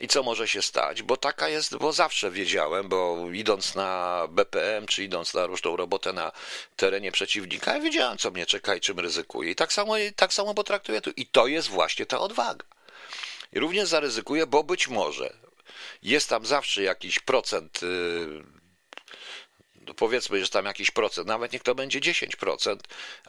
[0.00, 4.86] i co może się stać, bo taka jest, bo zawsze wiedziałem, bo idąc na BPM,
[4.86, 6.32] czy idąc na różną robotę na
[6.76, 9.50] terenie przeciwko przeciwnika, ja wiedziałem, co mnie czeka i czym ryzykuję.
[9.50, 11.10] I tak samo, tak samo potraktuję tu.
[11.10, 12.66] I to jest właśnie ta odwaga.
[13.52, 15.36] I również zaryzykuję, bo być może
[16.02, 18.44] jest tam zawsze jakiś procent, yy,
[19.74, 22.76] no powiedzmy, że tam jakiś procent, nawet niech to będzie 10%,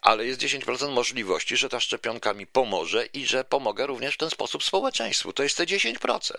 [0.01, 4.29] ale jest 10% możliwości, że ta szczepionka mi pomoże i że pomogę również w ten
[4.29, 5.33] sposób społeczeństwu.
[5.33, 6.33] To jest te 10%.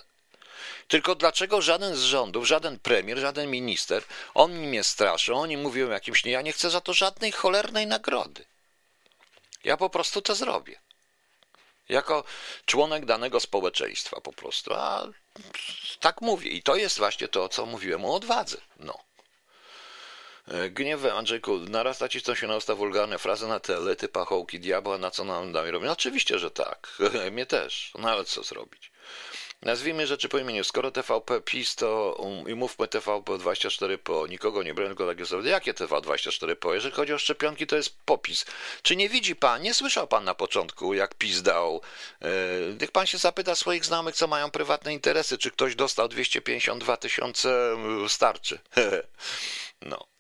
[0.89, 4.05] Tylko dlaczego żaden z rządów, żaden premier, żaden minister,
[4.35, 8.45] oni mnie straszą, oni mówią jakimś nie, ja nie chcę za to żadnej cholernej nagrody.
[9.65, 10.81] Ja po prostu to zrobię.
[11.89, 12.25] Jako
[12.67, 14.75] członek danego społeczeństwa po prostu.
[14.75, 15.09] A
[16.01, 16.51] tak mówię.
[16.51, 18.61] I to jest właśnie to, co mówiłem o odwadze.
[18.77, 18.99] No.
[20.71, 25.11] Gniew Andrzejku, narasta ci co się naosta wulgarne frazy na te lety, pachołki diabła, na
[25.11, 25.87] co nam damy robią?
[25.87, 26.99] No, oczywiście, że tak.
[27.33, 27.93] Mnie też.
[27.99, 28.93] No ale co zrobić?
[29.63, 30.65] Nazwijmy rzeczy po imieniu.
[30.65, 34.29] Skoro TVP PiS, to um, i mówmy TVP24PO.
[34.29, 35.51] Nikogo nie bronię, tylko takie sobie.
[35.51, 36.73] Jakie TV24PO?
[36.73, 38.45] Jeżeli chodzi o szczepionki, to jest popis.
[38.83, 41.81] Czy nie widzi pan, nie słyszał pan na początku, jak PiS dał?
[42.21, 42.29] Yy,
[42.81, 45.39] niech pan się zapyta swoich znajomych, co mają prywatne interesy.
[45.39, 47.77] Czy ktoś dostał 252 tysiące,
[48.09, 48.59] starczy.
[49.83, 50.12] no.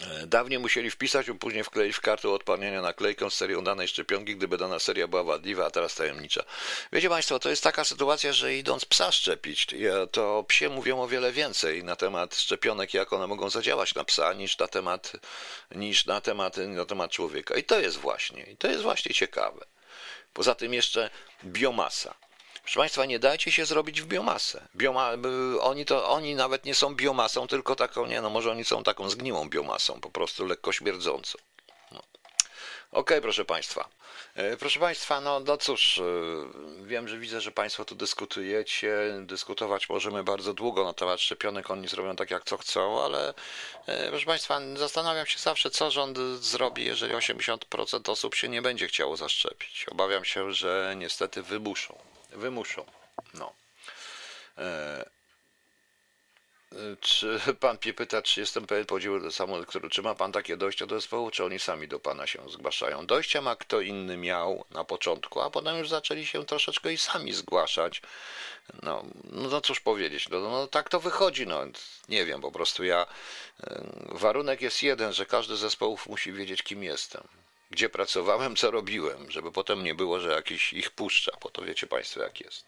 [0.00, 4.36] E, dawniej musieli wpisać, a później wkleić w kartę odpadnienia naklejkę z serią danej szczepionki,
[4.36, 6.44] gdyby dana seria była wadliwa, a teraz tajemnicza.
[6.92, 9.66] Wiecie Państwo, to jest taka sytuacja, że idąc psa szczepić,
[10.12, 14.32] to psie mówią o wiele więcej na temat szczepionek, jak one mogą zadziałać na psa,
[14.32, 15.12] niż na temat,
[15.70, 17.54] niż na temat, na temat człowieka.
[17.54, 19.66] I to jest właśnie, i to jest właśnie ciekawe.
[20.32, 21.10] Poza tym jeszcze
[21.44, 22.14] biomasa.
[22.64, 24.68] Proszę Państwa, nie dajcie się zrobić w biomasę.
[24.76, 25.10] Bioma,
[25.60, 29.10] oni, to, oni nawet nie są biomasą, tylko taką, nie no, może oni są taką
[29.10, 31.38] zgniłą biomasą, po prostu lekko śmierdzącą.
[31.92, 31.98] No.
[31.98, 32.08] Okej,
[32.90, 33.88] okay, proszę Państwa.
[34.34, 36.02] E, proszę Państwa, no, no cóż, e,
[36.86, 38.92] wiem, że widzę, że Państwo tu dyskutujecie.
[39.20, 41.70] Dyskutować możemy bardzo długo na temat szczepionek.
[41.70, 43.34] Oni zrobią tak, jak co chcą, ale
[43.86, 48.88] e, proszę Państwa, zastanawiam się zawsze, co rząd zrobi, jeżeli 80% osób się nie będzie
[48.88, 49.86] chciało zaszczepić.
[49.90, 52.86] Obawiam się, że niestety wymuszą wymuszą.
[53.34, 53.54] No.
[54.58, 55.04] E,
[57.00, 60.56] czy pan mnie pyta, czy jestem pewien podziału do samolotu, który, czy ma pan takie
[60.56, 63.06] dojście do zespołu, czy oni sami do pana się zgłaszają?
[63.06, 67.32] Dojście ma kto inny miał na początku, a potem już zaczęli się troszeczkę i sami
[67.32, 68.02] zgłaszać.
[68.82, 71.60] No, no, no cóż powiedzieć, no, no tak to wychodzi, no
[72.08, 73.06] nie wiem, po prostu ja,
[73.66, 77.28] e, warunek jest jeden, że każdy z zespołów musi wiedzieć, kim jestem.
[77.70, 81.86] Gdzie pracowałem, co robiłem, żeby potem nie było, że jakiś ich puszcza, bo to wiecie
[81.86, 82.66] Państwo jak jest.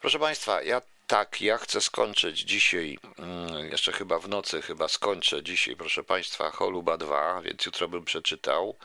[0.00, 5.42] Proszę Państwa, ja tak, ja chcę skończyć dzisiaj, mm, jeszcze chyba w nocy, chyba skończę
[5.42, 8.76] dzisiaj, proszę Państwa, Choluba 2, więc jutro bym przeczytał.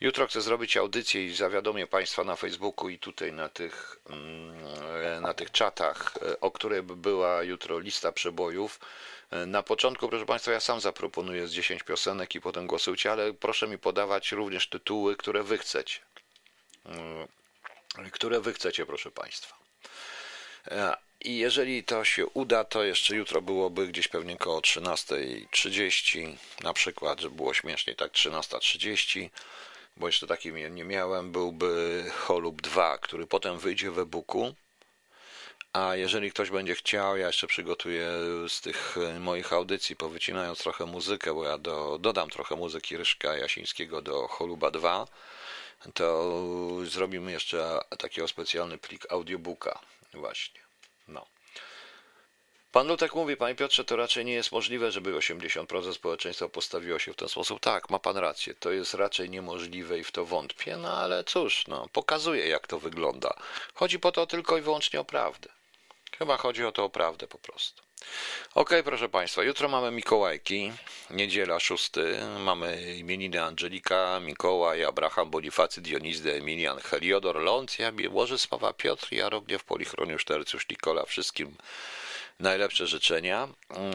[0.00, 5.34] Jutro chcę zrobić audycję i zawiadomię Państwa na Facebooku i tutaj na tych, mm, na
[5.34, 8.80] tych czatach, o której by była jutro lista przebojów.
[9.46, 13.68] Na początku, proszę Państwa, ja sam zaproponuję z 10 piosenek i potem głosujcie, ale proszę
[13.68, 16.00] mi podawać również tytuły, które Wy chcecie.
[16.86, 17.28] Mm,
[18.10, 19.56] które Wy chcecie, proszę Państwa.
[20.70, 26.72] E, I jeżeli to się uda, to jeszcze jutro byłoby gdzieś pewnie około 13.30, na
[26.72, 29.30] przykład, żeby było śmieszniej, tak 13.30,
[29.96, 34.54] bo jeszcze takim nie miałem, byłby Holub 2, który potem wyjdzie w e-booku.
[35.72, 38.08] A jeżeli ktoś będzie chciał, ja jeszcze przygotuję
[38.48, 44.02] z tych moich audycji, powycinając trochę muzykę, bo ja do, dodam trochę muzyki Ryszka Jasińskiego
[44.02, 45.06] do Holuba 2,
[45.94, 46.32] to
[46.84, 49.80] zrobimy jeszcze takiego specjalny plik audiobooka
[50.14, 50.60] Właśnie.
[51.08, 51.26] No.
[52.72, 57.12] Pan Lutek mówi, panie Piotrze, to raczej nie jest możliwe, żeby 80% społeczeństwa postawiło się
[57.12, 57.60] w ten sposób.
[57.60, 61.66] Tak, ma pan rację, to jest raczej niemożliwe i w to wątpię, no ale cóż,
[61.66, 63.34] no, pokazuje jak to wygląda.
[63.74, 65.59] Chodzi po to tylko i wyłącznie o prawdę.
[66.20, 67.82] Chyba chodzi o to o prawdę po prostu.
[68.54, 70.72] Ok, proszę Państwa, jutro mamy Mikołajki,
[71.10, 71.90] niedziela 6.
[72.38, 80.68] Mamy imieniny Angelika, Mikołaj, Abraham, Bonifacy, Dionizdy, Emilian, Heliodor, Loncja, Łożysława, Piotr, Jarogniew, Polichroniusz, Tercjusz,
[80.70, 81.04] Nikola.
[81.04, 81.56] Wszystkim
[82.40, 83.48] najlepsze życzenia.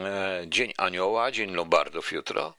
[0.05, 2.53] E, dzień Anioła, Dzień Lombardów jutro.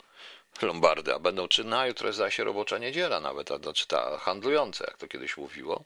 [0.63, 4.99] Lombardy, a będą czynne, jutro jest zaś robocza niedziela nawet, a znaczy ta handlująca, jak
[4.99, 5.85] to kiedyś mówiło.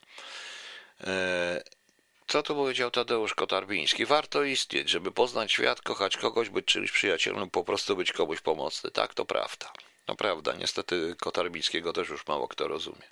[2.31, 4.07] Co tu powiedział Tadeusz Kotarbiński?
[4.07, 8.91] Warto istnieć, żeby poznać świat, kochać kogoś, być czymś przyjacielem, po prostu być komuś pomocny.
[8.91, 9.73] Tak, to prawda.
[10.09, 13.03] No prawda, niestety Kotarbińskiego też już mało kto rozumie.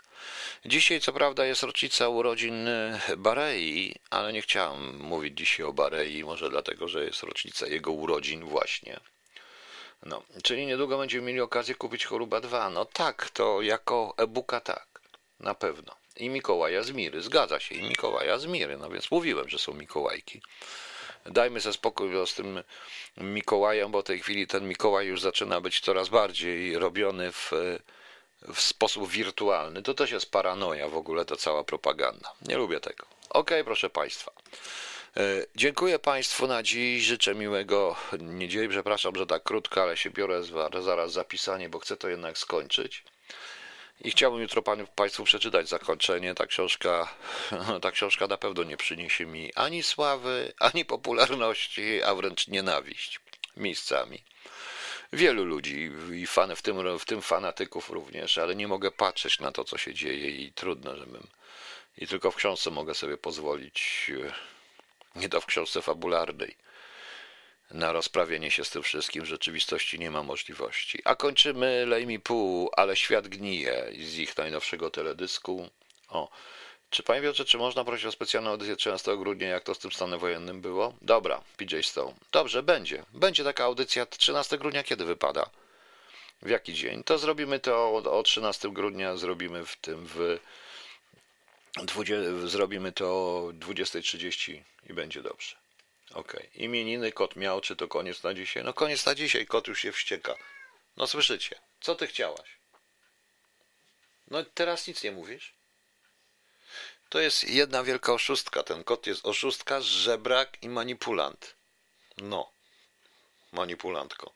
[0.64, 6.24] Dzisiaj, co prawda, jest rocznica urodzin e, Barei, ale nie chciałem mówić dzisiaj o Barei,
[6.24, 9.00] może dlatego, że jest rocznica jego urodzin właśnie.
[10.02, 12.70] No, czyli niedługo będziemy mieli okazję kupić Choruba 2.
[12.70, 15.00] No tak, to jako e-booka tak,
[15.40, 16.92] na pewno i Mikołaja z.
[17.18, 18.46] Zgadza się, i Mikołaja z.
[18.78, 20.40] No więc mówiłem, że są Mikołajki.
[21.26, 22.62] Dajmy sobie spokój z tym
[23.16, 27.52] Mikołajem, bo w tej chwili ten Mikołaj już zaczyna być coraz bardziej robiony w,
[28.54, 29.82] w sposób wirtualny.
[29.82, 32.32] To też jest paranoja w ogóle, ta cała propaganda.
[32.42, 33.06] Nie lubię tego.
[33.30, 34.32] Ok, proszę Państwa.
[35.16, 37.04] E, dziękuję Państwu na dziś.
[37.04, 38.68] Życzę miłego niedzieli.
[38.68, 40.42] Przepraszam, że tak krótko, ale się biorę
[40.82, 43.04] zaraz zapisanie, bo chcę to jednak skończyć.
[44.00, 44.62] I chciałbym jutro
[44.94, 46.34] Państwu przeczytać zakończenie.
[46.34, 47.14] Ta książka,
[47.82, 53.20] ta książka na pewno nie przyniesie mi ani sławy, ani popularności, a wręcz nienawiść
[53.56, 54.22] miejscami.
[55.12, 59.52] Wielu ludzi i fan, w, tym, w tym fanatyków również, ale nie mogę patrzeć na
[59.52, 61.26] to, co się dzieje i trudno, żebym.
[61.98, 64.10] I tylko w książce mogę sobie pozwolić,
[65.16, 66.67] nie to w książce fabularnej
[67.70, 71.02] na rozprawienie się z tym wszystkim w rzeczywistości nie ma możliwości.
[71.04, 75.68] A kończymy Lej mi pół, ale świat gnije z ich najnowszego teledysku.
[76.08, 76.28] O,
[76.90, 79.92] czy panie Piotrze, czy można prosić o specjalną audycję 13 grudnia, jak to z tym
[79.92, 80.94] stanem wojennym było?
[81.02, 82.14] Dobra, PJ Stone.
[82.32, 83.04] Dobrze, będzie.
[83.12, 85.50] Będzie taka audycja 13 grudnia, kiedy wypada?
[86.42, 87.04] W jaki dzień?
[87.04, 90.38] To zrobimy to o 13 grudnia, zrobimy w tym w
[91.82, 94.60] 20, zrobimy to o 20.30
[94.90, 95.56] i będzie dobrze.
[96.10, 96.48] Okej.
[96.48, 96.50] Okay.
[96.54, 98.64] Imieniny kot miał, czy to koniec na dzisiaj?
[98.64, 100.34] No koniec na dzisiaj, kot już się wścieka.
[100.96, 101.60] No słyszycie.
[101.80, 102.58] Co ty chciałaś?
[104.30, 105.54] No teraz nic nie mówisz?
[107.08, 108.62] To jest jedna wielka oszustka.
[108.62, 111.54] Ten kot jest oszustka, żebrak i manipulant.
[112.16, 112.52] No.
[113.52, 114.32] Manipulantko.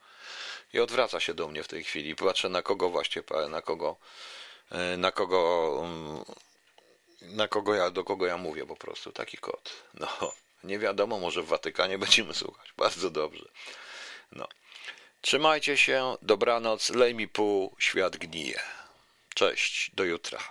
[0.72, 2.16] I odwraca się do mnie w tej chwili.
[2.16, 3.96] Patrzę na kogo właśnie, na kogo,
[4.70, 6.24] e, na kogo, mm,
[7.20, 9.12] na kogo ja, do kogo ja mówię po prostu.
[9.12, 9.72] Taki kot.
[9.94, 10.32] No.
[10.64, 12.72] Nie wiadomo, może w Watykanie będziemy słuchać.
[12.76, 13.48] Bardzo dobrze.
[14.32, 14.48] No.
[15.20, 18.60] Trzymajcie się, dobranoc, lej mi pół, świat gnije.
[19.34, 20.42] Cześć, do jutra.